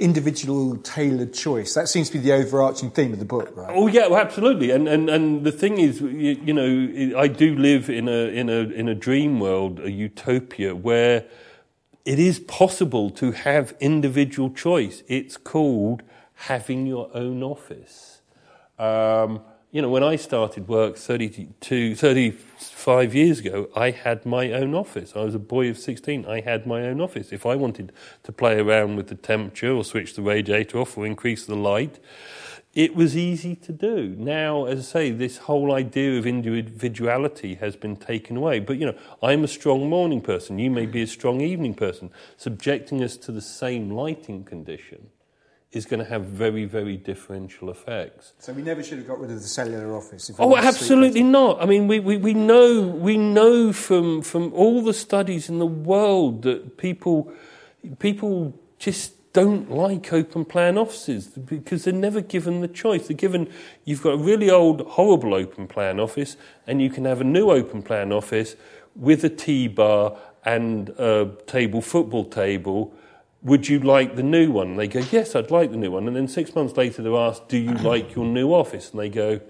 individual 0.03 0.75
tailored 0.77 1.33
choice. 1.33 1.73
That 1.73 1.87
seems 1.87 2.09
to 2.09 2.17
be 2.17 2.19
the 2.19 2.33
overarching 2.33 2.91
theme 2.91 3.13
of 3.13 3.19
the 3.19 3.25
book, 3.25 3.55
right? 3.55 3.71
Oh 3.73 3.87
yeah, 3.87 4.07
well, 4.07 4.19
absolutely. 4.19 4.69
And 4.71 4.87
and 4.87 5.09
and 5.09 5.45
the 5.45 5.51
thing 5.51 5.79
is, 5.79 6.01
you, 6.01 6.37
you, 6.43 6.53
know, 6.53 7.17
I 7.17 7.27
do 7.27 7.55
live 7.55 7.89
in 7.89 8.09
a 8.09 8.27
in 8.27 8.49
a 8.49 8.59
in 8.59 8.89
a 8.89 8.95
dream 8.95 9.39
world, 9.39 9.79
a 9.79 9.89
utopia 9.89 10.75
where 10.75 11.25
it 12.03 12.19
is 12.19 12.37
possible 12.39 13.09
to 13.11 13.31
have 13.31 13.73
individual 13.79 14.49
choice. 14.49 15.03
It's 15.07 15.37
called 15.37 16.03
having 16.33 16.85
your 16.85 17.09
own 17.13 17.41
office. 17.41 18.21
Um, 18.77 19.41
you 19.73 19.81
know, 19.81 19.89
when 19.89 20.03
I 20.03 20.17
started 20.17 20.67
work 20.67 20.97
32, 20.97 21.95
35 21.95 23.15
years 23.15 23.39
ago, 23.39 23.69
I 23.75 23.89
had 23.89 24.23
my 24.23 24.51
own 24.51 24.75
office. 24.75 25.13
I 25.15 25.23
was 25.23 25.33
a 25.33 25.39
boy 25.39 25.67
of 25.67 25.79
16. 25.79 26.27
I 26.27 26.41
had 26.41 26.67
my 26.67 26.83
own 26.83 27.01
office. 27.01 27.33
If 27.33 27.47
I 27.47 27.55
wanted 27.55 27.91
to 28.21 28.31
play 28.31 28.59
around 28.59 28.97
with 28.97 29.07
the 29.07 29.15
temperature 29.15 29.71
or 29.71 29.83
switch 29.83 30.13
the 30.13 30.21
radiator 30.21 30.77
off 30.77 30.95
or 30.95 31.07
increase 31.07 31.47
the 31.47 31.55
light, 31.55 31.99
it 32.75 32.95
was 32.95 33.17
easy 33.17 33.55
to 33.55 33.71
do. 33.71 34.09
Now, 34.15 34.65
as 34.65 34.77
I 34.77 34.83
say, 34.83 35.09
this 35.09 35.37
whole 35.37 35.73
idea 35.73 36.19
of 36.19 36.27
individuality 36.27 37.55
has 37.55 37.75
been 37.75 37.95
taken 37.95 38.37
away. 38.37 38.59
But, 38.59 38.77
you 38.77 38.85
know, 38.85 38.97
I'm 39.23 39.43
a 39.43 39.47
strong 39.47 39.89
morning 39.89 40.21
person. 40.21 40.59
You 40.59 40.69
may 40.69 40.85
be 40.85 41.01
a 41.01 41.07
strong 41.07 41.41
evening 41.41 41.73
person. 41.73 42.11
Subjecting 42.37 43.03
us 43.03 43.17
to 43.17 43.31
the 43.31 43.41
same 43.41 43.89
lighting 43.89 44.43
condition 44.43 45.09
is 45.73 45.87
going 45.87 45.99
to 45.99 46.05
have 46.05 46.25
very, 46.25 46.65
very 46.65 46.95
differential 46.95 47.69
effects. 47.71 48.33
So 48.37 48.53
we 48.53 48.61
never 48.61 48.83
should 48.83 48.99
have 48.99 49.07
got 49.07 49.19
rid 49.19 49.31
of 49.31 49.41
the 49.41 49.47
cellular 49.47 49.95
office. 49.95 50.31
oh, 50.37 50.55
absolutely 50.55 51.23
not. 51.23 51.61
I 51.61 51.65
mean, 51.65 51.87
we, 51.87 51.99
we, 51.99 52.15
we 52.17 52.33
know 52.33 52.81
we 52.81 53.17
know 53.17 53.73
from 53.73 54.21
from 54.21 54.53
all 54.53 54.83
the 54.83 54.93
studies 54.93 55.49
in 55.49 55.59
the 55.59 55.65
world 55.65 56.43
that 56.43 56.77
people 56.77 57.33
people 57.99 58.57
just 58.77 59.33
don't 59.33 59.71
like 59.71 60.13
open 60.13 60.45
plan 60.45 60.77
offices 60.77 61.25
because 61.25 61.85
they're 61.85 61.93
never 61.93 62.21
given 62.21 62.61
the 62.61 62.67
choice. 62.67 63.07
They're 63.07 63.17
given 63.17 63.51
you've 63.83 64.03
got 64.03 64.13
a 64.13 64.17
really 64.17 64.51
old, 64.51 64.81
horrible 64.81 65.33
open 65.33 65.67
plan 65.67 65.99
office, 65.99 66.37
and 66.67 66.81
you 66.81 66.91
can 66.91 67.05
have 67.05 67.19
a 67.19 67.25
new 67.25 67.49
open 67.49 67.81
plan 67.81 68.11
office 68.11 68.55
with 68.95 69.23
a 69.23 69.29
T 69.29 69.67
bar 69.67 70.17
and 70.45 70.89
a 70.89 71.31
table 71.47 71.81
football 71.81 72.25
table 72.25 72.93
would 73.43 73.67
you 73.67 73.79
like 73.79 74.15
the 74.15 74.23
new 74.23 74.51
one? 74.51 74.69
And 74.71 74.79
they 74.79 74.87
go, 74.87 75.01
yes, 75.11 75.35
I'd 75.35 75.51
like 75.51 75.71
the 75.71 75.77
new 75.77 75.91
one. 75.91 76.07
And 76.07 76.15
then 76.15 76.27
six 76.27 76.55
months 76.55 76.77
later, 76.77 77.01
they're 77.01 77.15
asked, 77.15 77.49
do 77.49 77.57
you 77.57 77.73
like 77.73 78.15
your 78.15 78.25
new 78.25 78.53
office? 78.53 78.91
And 78.91 78.99
they 78.99 79.09
go, 79.09 79.41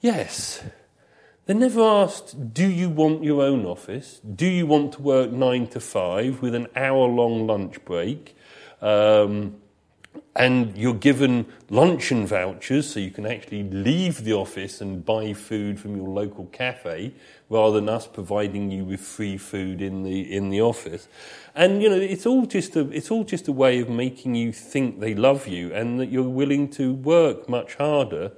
yes. 0.00 0.62
They're 1.46 1.56
never 1.56 1.80
asked, 1.80 2.54
do 2.54 2.66
you 2.66 2.88
want 2.88 3.24
your 3.24 3.42
own 3.42 3.64
office? 3.66 4.20
Do 4.20 4.46
you 4.46 4.66
want 4.66 4.92
to 4.94 5.02
work 5.02 5.30
nine 5.30 5.66
to 5.68 5.80
five 5.80 6.42
with 6.42 6.54
an 6.54 6.68
hour 6.76 7.06
long 7.06 7.46
lunch 7.46 7.84
break? 7.84 8.36
Um, 8.80 9.61
and 10.34 10.76
you're 10.76 10.94
given 10.94 11.46
luncheon 11.68 12.26
vouchers 12.26 12.90
so 12.90 13.00
you 13.00 13.10
can 13.10 13.26
actually 13.26 13.64
leave 13.64 14.24
the 14.24 14.32
office 14.32 14.80
and 14.80 15.04
buy 15.04 15.32
food 15.32 15.78
from 15.78 15.94
your 15.94 16.08
local 16.08 16.46
cafe 16.46 17.12
rather 17.50 17.80
than 17.80 17.88
us 17.88 18.06
providing 18.06 18.70
you 18.70 18.84
with 18.84 19.00
free 19.00 19.36
food 19.36 19.82
in 19.82 20.02
the 20.02 20.34
in 20.34 20.48
the 20.48 20.60
office. 20.60 21.06
And 21.54 21.82
you 21.82 21.90
know 21.90 21.96
it's 21.96 22.24
all 22.24 22.46
just 22.46 22.76
a 22.76 22.88
it's 22.90 23.10
all 23.10 23.24
just 23.24 23.46
a 23.46 23.52
way 23.52 23.80
of 23.80 23.90
making 23.90 24.34
you 24.34 24.52
think 24.52 25.00
they 25.00 25.14
love 25.14 25.46
you 25.46 25.72
and 25.74 26.00
that 26.00 26.06
you're 26.06 26.22
willing 26.22 26.70
to 26.70 26.94
work 26.94 27.48
much 27.48 27.74
harder. 27.74 28.32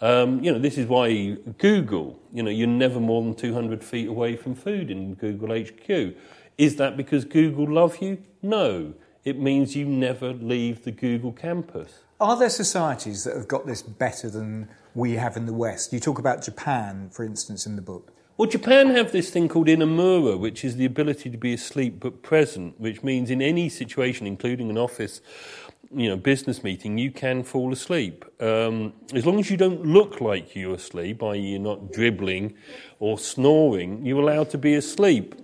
Um, 0.00 0.42
you 0.42 0.52
know 0.52 0.58
this 0.58 0.76
is 0.76 0.86
why 0.86 1.36
Google 1.58 2.20
you 2.32 2.42
know 2.42 2.50
you're 2.50 2.66
never 2.66 2.98
more 2.98 3.22
than 3.22 3.34
200 3.34 3.84
feet 3.84 4.08
away 4.08 4.36
from 4.36 4.56
food 4.56 4.90
in 4.90 5.14
Google 5.14 5.56
HQ 5.56 6.16
is 6.58 6.76
that 6.76 6.96
because 6.96 7.24
Google 7.24 7.70
love 7.70 7.98
you? 8.00 8.18
No 8.42 8.94
it 9.26 9.38
means 9.38 9.74
you 9.74 9.84
never 9.84 10.32
leave 10.32 10.84
the 10.84 10.92
Google 10.92 11.32
campus. 11.32 12.04
Are 12.20 12.38
there 12.38 12.48
societies 12.48 13.24
that 13.24 13.34
have 13.34 13.48
got 13.48 13.66
this 13.66 13.82
better 13.82 14.30
than 14.30 14.68
we 14.94 15.14
have 15.14 15.36
in 15.36 15.46
the 15.46 15.52
West? 15.52 15.92
You 15.92 15.98
talk 15.98 16.20
about 16.20 16.44
Japan, 16.44 17.10
for 17.10 17.24
instance, 17.24 17.66
in 17.66 17.74
the 17.74 17.82
book. 17.82 18.12
Well, 18.36 18.48
Japan 18.48 18.90
have 18.90 19.10
this 19.10 19.30
thing 19.30 19.48
called 19.48 19.66
inemuri, 19.66 20.38
which 20.38 20.64
is 20.64 20.76
the 20.76 20.84
ability 20.84 21.28
to 21.30 21.36
be 21.36 21.54
asleep 21.54 21.98
but 21.98 22.22
present, 22.22 22.78
which 22.80 23.02
means 23.02 23.28
in 23.28 23.42
any 23.42 23.68
situation, 23.68 24.28
including 24.28 24.70
an 24.70 24.78
office, 24.78 25.20
you 25.92 26.08
know, 26.08 26.16
business 26.16 26.62
meeting, 26.62 26.96
you 26.96 27.10
can 27.10 27.42
fall 27.42 27.72
asleep. 27.72 28.24
Um, 28.40 28.92
as 29.12 29.26
long 29.26 29.40
as 29.40 29.50
you 29.50 29.56
don't 29.56 29.84
look 29.84 30.20
like 30.20 30.54
you're 30.54 30.74
asleep, 30.74 31.22
i.e., 31.24 31.38
you're 31.38 31.58
not 31.58 31.92
dribbling 31.92 32.54
or 33.00 33.18
snoring, 33.18 34.06
you're 34.06 34.20
allowed 34.20 34.50
to 34.50 34.58
be 34.58 34.74
asleep. 34.74 35.34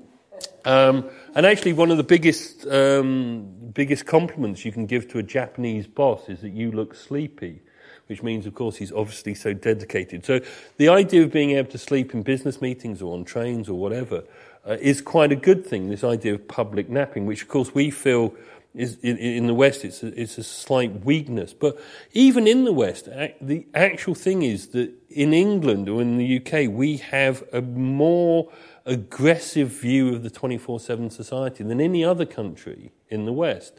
Um, 0.65 1.09
and 1.35 1.47
actually, 1.47 1.73
one 1.73 1.91
of 1.91 1.97
the 1.97 2.05
biggest 2.05 2.67
um, 2.67 3.49
biggest 3.73 4.07
compliments 4.07 4.65
you 4.65 4.73
can 4.73 4.87
give 4.87 5.09
to 5.09 5.19
a 5.19 5.23
Japanese 5.23 5.87
boss 5.87 6.29
is 6.29 6.41
that 6.41 6.51
you 6.51 6.71
look 6.71 6.95
sleepy, 6.95 7.63
which 8.07 8.23
means, 8.23 8.47
of 8.47 8.55
course, 8.55 8.77
he's 8.77 8.93
obviously 8.93 9.35
so 9.35 9.53
dedicated. 9.53 10.25
So, 10.25 10.41
the 10.77 10.89
idea 10.89 11.23
of 11.23 11.33
being 11.33 11.53
able 11.53 11.71
to 11.71 11.79
sleep 11.79 12.15
in 12.15 12.23
business 12.23 12.61
meetings 12.61 13.03
or 13.03 13.15
on 13.15 13.25
trains 13.25 13.69
or 13.69 13.75
whatever 13.75 14.25
uh, 14.67 14.77
is 14.81 15.01
quite 15.01 15.33
a 15.33 15.37
good 15.37 15.67
thing. 15.67 15.89
This 15.89 16.05
idea 16.05 16.35
of 16.35 16.47
public 16.47 16.89
napping, 16.89 17.27
which, 17.27 17.43
of 17.43 17.49
course, 17.49 17.75
we 17.75 17.91
feel 17.91 18.35
is 18.75 18.97
in, 19.03 19.47
the 19.47 19.55
West, 19.55 19.85
it's 19.85 20.03
a, 20.03 20.19
it's 20.19 20.39
a 20.39 20.43
slight 20.43 21.05
weakness. 21.05 21.53
But 21.53 21.79
even 22.13 22.47
in 22.47 22.65
the 22.65 22.73
West, 22.73 23.05
the 23.05 23.67
actual 23.75 24.15
thing 24.15 24.43
is 24.43 24.69
that 24.69 24.91
in 25.11 25.35
England 25.35 25.91
or 25.91 26.01
in 26.01 26.17
the 26.17 26.39
UK, 26.39 26.71
we 26.71 26.97
have 26.99 27.45
a 27.53 27.61
more 27.61 28.51
aggressive 28.87 29.69
view 29.69 30.15
of 30.15 30.23
the 30.23 30.31
24 30.31 30.81
7 30.81 31.11
society 31.11 31.65
than 31.65 31.81
any 31.81 32.05
other 32.05 32.27
country 32.27 32.93
in 33.09 33.25
the 33.25 33.33
West. 33.33 33.75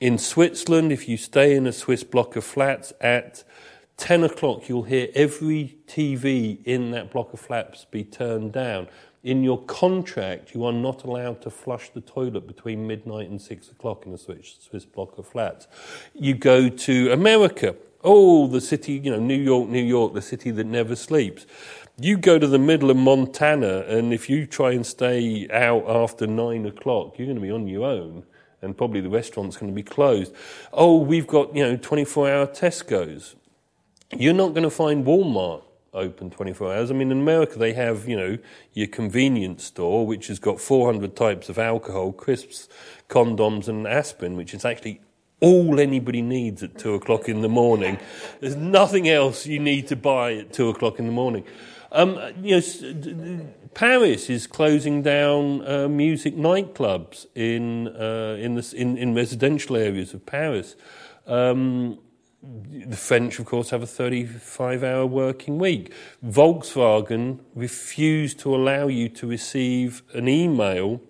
In 0.00 0.18
Switzerland, 0.18 0.92
if 0.92 1.08
you 1.08 1.16
stay 1.16 1.54
in 1.54 1.66
a 1.66 1.72
Swiss 1.72 2.04
block 2.04 2.36
of 2.36 2.44
flats 2.44 2.92
at 3.00 3.44
10 3.96 4.24
o'clock, 4.24 4.68
you'll 4.68 4.82
hear 4.82 5.08
every 5.14 5.78
TV 5.86 6.62
in 6.64 6.90
that 6.90 7.10
block 7.10 7.32
of 7.32 7.40
flats 7.40 7.86
be 7.90 8.04
turned 8.04 8.52
down 8.52 8.88
in 9.24 9.42
your 9.42 9.60
contract, 9.62 10.54
you 10.54 10.64
are 10.66 10.72
not 10.72 11.02
allowed 11.02 11.40
to 11.42 11.50
flush 11.50 11.88
the 11.88 12.02
toilet 12.02 12.46
between 12.46 12.86
midnight 12.86 13.30
and 13.30 13.40
six 13.40 13.70
o'clock 13.70 14.04
in 14.04 14.12
a 14.12 14.18
Swiss, 14.18 14.84
block 14.84 15.16
of 15.16 15.26
flats. 15.26 15.66
You 16.12 16.34
go 16.34 16.68
to 16.68 17.10
America. 17.10 17.74
Oh, 18.02 18.46
the 18.46 18.60
city, 18.60 19.00
you 19.02 19.10
know, 19.10 19.18
New 19.18 19.34
York, 19.34 19.70
New 19.70 19.82
York, 19.82 20.12
the 20.12 20.20
city 20.20 20.50
that 20.50 20.66
never 20.66 20.94
sleeps. 20.94 21.46
You 21.98 22.18
go 22.18 22.38
to 22.38 22.46
the 22.46 22.58
middle 22.58 22.90
of 22.90 22.98
Montana, 22.98 23.84
and 23.88 24.12
if 24.12 24.28
you 24.28 24.46
try 24.46 24.72
and 24.72 24.84
stay 24.84 25.48
out 25.50 25.88
after 25.88 26.26
nine 26.26 26.66
o'clock, 26.66 27.18
you're 27.18 27.26
going 27.26 27.38
to 27.38 27.42
be 27.42 27.50
on 27.50 27.66
your 27.66 27.86
own, 27.86 28.24
and 28.60 28.76
probably 28.76 29.00
the 29.00 29.08
restaurant's 29.08 29.56
going 29.56 29.72
to 29.72 29.74
be 29.74 29.82
closed. 29.82 30.34
Oh, 30.70 30.98
we've 30.98 31.26
got, 31.26 31.56
you 31.56 31.62
know, 31.62 31.76
24 31.78 32.30
hour 32.30 32.46
Tesco's. 32.46 33.36
You're 34.14 34.34
not 34.34 34.48
going 34.52 34.64
to 34.64 34.70
find 34.70 35.06
Walmart 35.06 35.62
open 35.94 36.30
24 36.30 36.74
hours. 36.74 36.90
I 36.90 36.94
mean, 36.94 37.10
in 37.10 37.20
America, 37.20 37.58
they 37.58 37.72
have, 37.72 38.08
you 38.08 38.16
know, 38.16 38.38
your 38.72 38.88
convenience 38.88 39.64
store, 39.64 40.06
which 40.06 40.26
has 40.26 40.38
got 40.38 40.60
400 40.60 41.16
types 41.16 41.48
of 41.48 41.58
alcohol, 41.58 42.12
crisps, 42.12 42.68
condoms, 43.08 43.68
and 43.68 43.86
aspirin, 43.86 44.36
which 44.36 44.54
is 44.54 44.64
actually 44.64 45.00
all 45.40 45.78
anybody 45.78 46.22
needs 46.22 46.62
at 46.62 46.78
two 46.78 46.94
o'clock 46.94 47.28
in 47.28 47.42
the 47.42 47.48
morning. 47.48 47.98
There's 48.40 48.56
nothing 48.56 49.08
else 49.08 49.46
you 49.46 49.60
need 49.60 49.88
to 49.88 49.96
buy 49.96 50.34
at 50.34 50.52
two 50.52 50.68
o'clock 50.68 50.98
in 50.98 51.06
the 51.06 51.12
morning. 51.12 51.44
Um, 51.92 52.18
you 52.42 52.60
know, 52.60 53.46
Paris 53.74 54.28
is 54.28 54.46
closing 54.46 55.02
down 55.02 55.66
uh, 55.66 55.88
music 55.88 56.36
nightclubs 56.36 57.26
in, 57.34 57.88
uh, 57.88 58.36
in, 58.40 58.54
the, 58.54 58.74
in, 58.76 58.96
in, 58.96 59.14
residential 59.14 59.76
areas 59.76 60.12
of 60.12 60.26
Paris. 60.26 60.74
Um, 61.26 61.98
the 62.86 62.96
French, 62.96 63.38
of 63.38 63.46
course, 63.46 63.70
have 63.70 63.82
a 63.82 63.86
35 63.86 64.84
hour 64.84 65.06
working 65.06 65.58
week. 65.58 65.92
Volkswagen 66.24 67.40
refused 67.54 68.38
to 68.40 68.54
allow 68.54 68.88
you 68.88 69.08
to 69.10 69.26
receive 69.26 70.02
an 70.12 70.28
email 70.28 71.00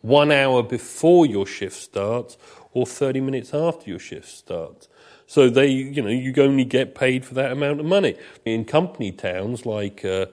one 0.00 0.32
hour 0.32 0.62
before 0.62 1.26
your 1.26 1.46
shift 1.46 1.76
starts 1.76 2.38
or 2.72 2.86
30 2.86 3.20
minutes 3.20 3.52
after 3.52 3.90
your 3.90 3.98
shift 3.98 4.28
starts. 4.28 4.88
So 5.26 5.48
they, 5.48 5.68
you 5.68 6.02
know, 6.02 6.08
you 6.08 6.34
only 6.42 6.64
get 6.64 6.94
paid 6.94 7.24
for 7.24 7.34
that 7.34 7.52
amount 7.52 7.80
of 7.80 7.86
money. 7.86 8.16
In 8.44 8.64
company 8.64 9.12
towns 9.12 9.66
like 9.66 10.04
uh, 10.04 10.26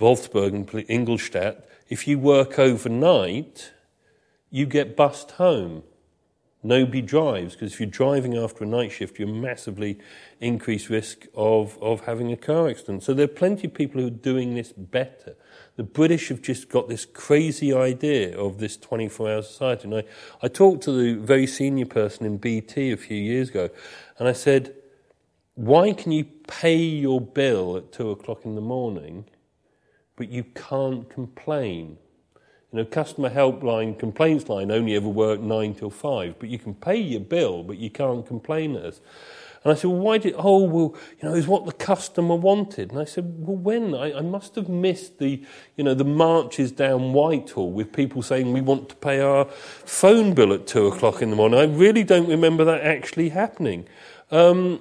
Wolfsburg 0.00 0.54
and 0.54 0.84
Ingolstadt, 0.88 1.68
if 1.88 2.06
you 2.06 2.18
work 2.18 2.58
overnight, 2.58 3.72
you 4.50 4.66
get 4.66 4.96
bussed 4.96 5.32
home. 5.32 5.82
Nobody 6.62 7.00
drives 7.00 7.54
because 7.54 7.72
if 7.72 7.78
you're 7.78 7.88
driving 7.88 8.36
after 8.36 8.64
a 8.64 8.66
night 8.66 8.90
shift, 8.90 9.18
you're 9.18 9.28
massively 9.28 9.98
increased 10.40 10.90
risk 10.90 11.26
of, 11.34 11.80
of 11.80 12.00
having 12.00 12.32
a 12.32 12.36
car 12.36 12.68
accident. 12.68 13.04
So 13.04 13.14
there 13.14 13.26
are 13.26 13.28
plenty 13.28 13.68
of 13.68 13.74
people 13.74 14.00
who 14.00 14.08
are 14.08 14.10
doing 14.10 14.56
this 14.56 14.72
better. 14.72 15.36
The 15.76 15.84
British 15.84 16.28
have 16.30 16.42
just 16.42 16.68
got 16.68 16.88
this 16.88 17.04
crazy 17.04 17.72
idea 17.72 18.36
of 18.36 18.58
this 18.58 18.76
24 18.76 19.30
hour 19.30 19.42
society. 19.42 19.84
And 19.84 19.94
I, 19.98 20.04
I 20.42 20.48
talked 20.48 20.82
to 20.84 20.92
the 20.92 21.14
very 21.14 21.46
senior 21.46 21.86
person 21.86 22.26
in 22.26 22.38
BT 22.38 22.90
a 22.90 22.96
few 22.96 23.16
years 23.16 23.50
ago, 23.50 23.70
and 24.18 24.26
I 24.26 24.32
said, 24.32 24.74
Why 25.54 25.92
can 25.92 26.10
you 26.10 26.24
pay 26.24 26.76
your 26.76 27.20
bill 27.20 27.76
at 27.76 27.92
two 27.92 28.10
o'clock 28.10 28.44
in 28.44 28.56
the 28.56 28.60
morning, 28.60 29.26
but 30.16 30.28
you 30.28 30.42
can't 30.42 31.08
complain? 31.08 31.98
You 32.72 32.78
know, 32.78 32.84
customer 32.84 33.30
helpline, 33.30 33.98
complaints 33.98 34.48
line 34.48 34.70
only 34.70 34.94
ever 34.94 35.08
work 35.08 35.40
nine 35.40 35.74
till 35.74 35.90
five, 35.90 36.38
but 36.38 36.50
you 36.50 36.58
can 36.58 36.74
pay 36.74 36.96
your 36.96 37.20
bill, 37.20 37.62
but 37.62 37.78
you 37.78 37.88
can't 37.88 38.26
complain 38.26 38.76
at 38.76 38.84
us. 38.84 39.00
And 39.64 39.72
I 39.72 39.74
said, 39.74 39.90
well, 39.90 40.00
why 40.00 40.18
did, 40.18 40.34
oh, 40.36 40.64
well, 40.64 40.94
you 41.20 41.28
know, 41.28 41.34
it's 41.34 41.48
what 41.48 41.66
the 41.66 41.72
customer 41.72 42.36
wanted. 42.36 42.90
And 42.90 43.00
I 43.00 43.04
said, 43.04 43.34
well, 43.38 43.56
when? 43.56 43.94
I, 43.94 44.18
I 44.18 44.20
must 44.20 44.54
have 44.54 44.68
missed 44.68 45.18
the, 45.18 45.42
you 45.76 45.82
know, 45.82 45.94
the 45.94 46.04
marches 46.04 46.70
down 46.70 47.12
Whitehall 47.12 47.72
with 47.72 47.92
people 47.92 48.22
saying 48.22 48.52
we 48.52 48.60
want 48.60 48.88
to 48.90 48.96
pay 48.96 49.20
our 49.20 49.46
phone 49.46 50.34
bill 50.34 50.52
at 50.52 50.66
two 50.66 50.86
o'clock 50.86 51.22
in 51.22 51.30
the 51.30 51.36
morning. 51.36 51.58
I 51.58 51.64
really 51.64 52.04
don't 52.04 52.28
remember 52.28 52.64
that 52.66 52.82
actually 52.82 53.30
happening. 53.30 53.88
Um, 54.30 54.80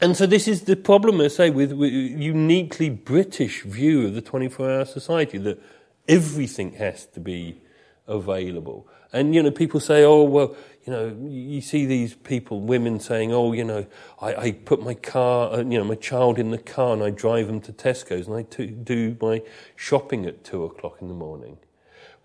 and 0.00 0.16
so 0.16 0.26
this 0.26 0.48
is 0.48 0.62
the 0.62 0.76
problem, 0.76 1.20
I 1.20 1.28
say, 1.28 1.50
with, 1.50 1.72
with 1.72 1.92
uniquely 1.92 2.90
British 2.90 3.62
view 3.62 4.06
of 4.06 4.14
the 4.14 4.22
24-hour 4.22 4.84
society, 4.84 5.38
that 5.38 5.60
Everything 6.08 6.72
has 6.72 7.06
to 7.06 7.20
be 7.20 7.60
available. 8.06 8.88
And, 9.12 9.34
you 9.34 9.42
know, 9.42 9.50
people 9.50 9.80
say, 9.80 10.04
oh, 10.04 10.22
well, 10.22 10.56
you 10.84 10.92
know, 10.92 11.16
you 11.28 11.60
see 11.60 11.86
these 11.86 12.14
people, 12.14 12.60
women 12.60 13.00
saying, 13.00 13.32
oh, 13.32 13.52
you 13.52 13.64
know, 13.64 13.86
I, 14.20 14.34
I 14.34 14.52
put 14.52 14.82
my 14.82 14.94
car, 14.94 15.52
uh, 15.52 15.56
you 15.58 15.78
know, 15.78 15.84
my 15.84 15.94
child 15.94 16.38
in 16.38 16.50
the 16.50 16.58
car 16.58 16.94
and 16.94 17.02
I 17.02 17.10
drive 17.10 17.46
them 17.46 17.60
to 17.62 17.72
Tesco's 17.72 18.26
and 18.26 18.36
I 18.36 18.42
t- 18.42 18.66
do 18.66 19.16
my 19.20 19.42
shopping 19.76 20.26
at 20.26 20.44
two 20.44 20.64
o'clock 20.64 20.98
in 21.00 21.08
the 21.08 21.14
morning. 21.14 21.58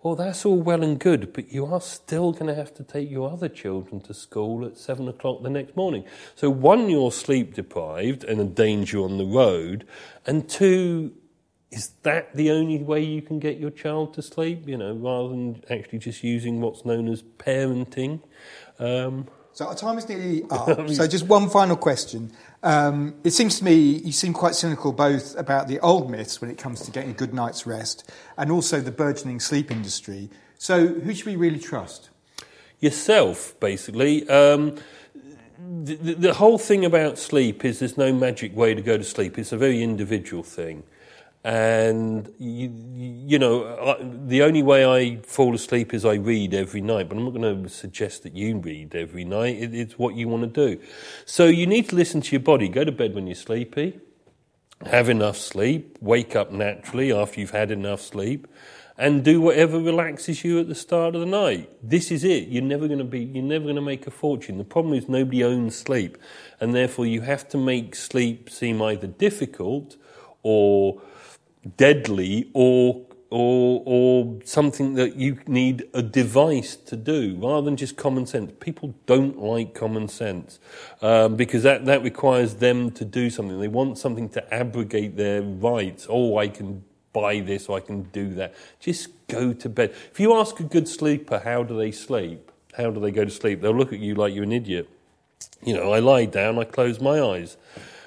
Well, 0.01 0.15
that's 0.15 0.45
all 0.45 0.61
well 0.61 0.83
and 0.83 0.99
good, 0.99 1.31
but 1.31 1.53
you 1.53 1.65
are 1.65 1.79
still 1.79 2.33
going 2.33 2.47
to 2.47 2.55
have 2.55 2.73
to 2.73 2.83
take 2.83 3.09
your 3.09 3.31
other 3.31 3.47
children 3.47 4.01
to 4.01 4.13
school 4.13 4.65
at 4.65 4.77
seven 4.77 5.07
o'clock 5.07 5.43
the 5.43 5.49
next 5.49 5.77
morning. 5.77 6.03
So, 6.35 6.49
one, 6.49 6.89
you're 6.89 7.13
sleep 7.13 7.53
deprived 7.53 8.25
and 8.25 8.41
a 8.41 8.43
danger 8.43 8.99
on 8.99 9.17
the 9.17 9.25
road, 9.25 9.87
and 10.25 10.49
two, 10.49 11.13
is 11.73 11.89
that 12.03 12.36
the 12.36 12.51
only 12.51 12.77
way 12.77 13.03
you 13.03 13.21
can 13.21 13.39
get 13.39 13.57
your 13.57 13.71
child 13.71 14.13
to 14.13 14.21
sleep? 14.21 14.67
You 14.67 14.77
know, 14.77 14.93
rather 14.93 15.29
than 15.29 15.63
actually 15.69 15.99
just 15.99 16.23
using 16.23 16.62
what's 16.62 16.86
known 16.86 17.07
as 17.07 17.23
parenting. 17.23 18.21
Um, 18.77 19.27
so 19.53 19.65
our 19.65 19.75
time 19.75 19.97
is 19.97 20.07
nearly 20.07 20.43
up. 20.49 20.89
so 20.89 21.07
just 21.07 21.25
one 21.25 21.49
final 21.49 21.75
question. 21.75 22.31
Um, 22.62 23.15
it 23.23 23.31
seems 23.31 23.57
to 23.59 23.65
me 23.65 23.73
you 23.73 24.12
seem 24.12 24.33
quite 24.33 24.55
cynical 24.55 24.91
both 24.91 25.36
about 25.38 25.67
the 25.67 25.79
old 25.79 26.12
myths 26.12 26.39
when 26.39 26.49
it 26.51 26.57
comes 26.57 26.81
to 26.81 26.91
getting 26.91 27.12
a 27.12 27.13
good 27.13 27.33
night's 27.33 27.65
rest 27.65 28.09
and 28.38 28.51
also 28.51 28.79
the 28.79 28.91
burgeoning 28.91 29.39
sleep 29.39 29.71
industry. 29.71 30.29
So 30.57 30.88
who 30.88 31.13
should 31.13 31.25
we 31.25 31.36
really 31.36 31.59
trust? 31.59 32.09
Yourself, 32.79 33.59
basically. 33.59 34.27
Um, 34.29 34.75
the, 35.57 35.95
the, 35.95 36.13
the 36.13 36.33
whole 36.33 36.57
thing 36.57 36.86
about 36.86 37.17
sleep 37.17 37.65
is 37.65 37.79
there's 37.79 37.97
no 37.97 38.13
magic 38.13 38.55
way 38.55 38.75
to 38.75 38.81
go 38.81 38.97
to 38.97 39.03
sleep. 39.03 39.39
It's 39.39 39.51
a 39.51 39.57
very 39.57 39.81
individual 39.81 40.43
thing. 40.43 40.83
And, 41.45 42.34
you, 42.39 42.71
you 42.73 43.38
know, 43.38 43.97
the 44.25 44.43
only 44.43 44.63
way 44.63 44.86
I 44.86 45.17
fall 45.23 45.53
asleep 45.53 45.93
is 45.93 46.06
I 46.06 46.13
read 46.13 46.53
every 46.53 46.79
night, 46.79 47.10
but 47.10 47.17
I'm 47.17 47.25
not 47.25 47.34
going 47.34 47.63
to 47.63 47.69
suggest 47.69 48.23
that 48.23 48.34
you 48.34 48.60
read 48.60 48.95
every 48.95 49.25
night. 49.25 49.58
It, 49.58 49.75
it's 49.75 49.99
what 49.99 50.15
you 50.15 50.29
want 50.29 50.43
to 50.53 50.67
do. 50.67 50.82
So 51.25 51.47
you 51.47 51.67
need 51.67 51.89
to 51.89 51.97
listen 51.97 52.21
to 52.21 52.32
your 52.32 52.39
body. 52.39 52.69
Go 52.69 52.86
to 52.86 52.93
bed 52.93 53.13
when 53.13 53.27
you're 53.27 53.36
sleepy, 53.36 53.99
have 54.86 55.10
enough 55.10 55.36
sleep, 55.36 55.97
wake 55.99 56.34
up 56.34 56.51
naturally 56.51 57.12
after 57.12 57.41
you've 57.41 57.51
had 57.51 57.71
enough 57.71 57.99
sleep, 57.99 58.47
and 58.97 59.21
do 59.25 59.41
whatever 59.41 59.79
relaxes 59.79 60.45
you 60.45 60.60
at 60.60 60.69
the 60.69 60.75
start 60.75 61.13
of 61.13 61.19
the 61.19 61.27
night. 61.27 61.69
This 61.84 62.10
is 62.10 62.23
it. 62.23 62.47
You're 62.47 62.63
never 62.63 62.88
going 62.88 62.99
to 62.99 63.06
be, 63.06 63.19
you're 63.19 63.43
never 63.43 63.65
going 63.65 63.75
to 63.75 63.82
make 63.82 64.08
a 64.08 64.12
fortune. 64.12 64.60
The 64.60 64.63
problem 64.63 64.93
is 64.93 65.10
nobody 65.10 65.43
owns 65.43 65.75
sleep, 65.75 66.17
and 66.62 66.73
therefore 66.73 67.06
you 67.06 67.19
have 67.21 67.49
to 67.49 67.58
make 67.58 67.95
sleep 67.95 68.49
seem 68.49 68.82
either 68.82 69.08
difficult 69.08 69.97
or 70.41 71.01
deadly 71.78 72.49
or 72.54 73.06
or, 73.34 73.82
or 73.88 74.39
something 74.45 74.93
that 74.93 75.15
you 75.15 75.39
need 75.47 75.89
a 75.95 76.04
device 76.04 76.76
to 76.76 76.95
do 76.95 77.36
rather 77.39 77.65
than 77.65 77.76
just 77.76 77.97
common 77.97 78.28
sense. 78.28 78.52
People 78.60 78.93
don't 79.08 79.39
like 79.39 79.73
common 79.73 80.08
sense 80.08 80.60
um, 81.02 81.36
because 81.36 81.63
that, 81.63 81.86
that 81.86 82.04
requires 82.04 82.54
them 82.56 82.91
to 82.91 83.04
do 83.04 83.32
something. 83.32 83.60
They 83.60 83.67
want 83.67 83.97
something 83.97 84.30
to 84.30 84.54
abrogate 84.54 85.17
their 85.17 85.41
rights. 85.41 86.06
Oh, 86.08 86.38
I 86.38 86.47
can 86.47 86.84
buy 87.12 87.39
this 87.39 87.67
or 87.69 87.78
I 87.78 87.80
can 87.80 88.04
do 88.04 88.36
that. 88.36 88.54
Just 88.80 89.08
go 89.28 89.52
to 89.52 89.67
bed. 89.67 89.95
If 90.12 90.19
you 90.19 90.36
ask 90.36 90.60
a 90.60 90.63
good 90.63 90.88
sleeper, 90.88 91.39
how 91.39 91.63
do 91.63 91.76
they 91.76 91.89
sleep? 91.89 92.52
How 92.78 92.91
do 92.91 92.99
they 92.99 93.10
go 93.10 93.26
to 93.26 93.32
sleep? 93.32 93.62
They'll 93.62 93.76
look 93.76 93.93
at 93.93 93.99
you 93.99 94.13
like 94.13 94.36
you're 94.36 94.43
an 94.43 94.52
idiot. 94.52 94.88
You 95.63 95.73
know, 95.73 95.91
I 95.91 95.97
lie 95.97 96.26
down, 96.26 96.60
I 96.60 96.65
close 96.65 97.02
my 97.02 97.19
eyes. 97.19 97.58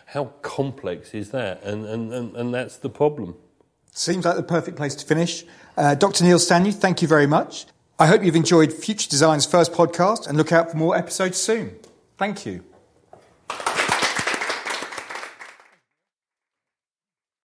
How 0.07 0.27
complex 0.42 1.14
is 1.14 1.33
that? 1.33 1.64
And, 1.64 1.85
and, 1.85 2.12
and, 2.12 2.37
and 2.37 2.55
that's 2.55 2.77
the 2.77 2.88
problem. 2.88 3.35
Seems 3.96 4.26
like 4.26 4.37
the 4.37 4.42
perfect 4.42 4.76
place 4.76 4.94
to 4.94 5.06
finish. 5.06 5.42
Uh, 5.74 5.94
Dr. 5.94 6.22
Neil 6.22 6.38
Stanley, 6.38 6.70
thank 6.70 7.00
you 7.00 7.09
very 7.09 7.26
much. 7.26 7.64
I 7.98 8.06
hope 8.06 8.22
you've 8.22 8.37
enjoyed 8.37 8.70
Future 8.70 9.09
Design's 9.09 9.46
first 9.46 9.72
podcast 9.72 10.26
and 10.26 10.37
look 10.37 10.52
out 10.52 10.70
for 10.70 10.76
more 10.76 10.94
episodes 10.94 11.38
soon. 11.38 11.76
Thank 12.18 12.44
you. 12.44 12.62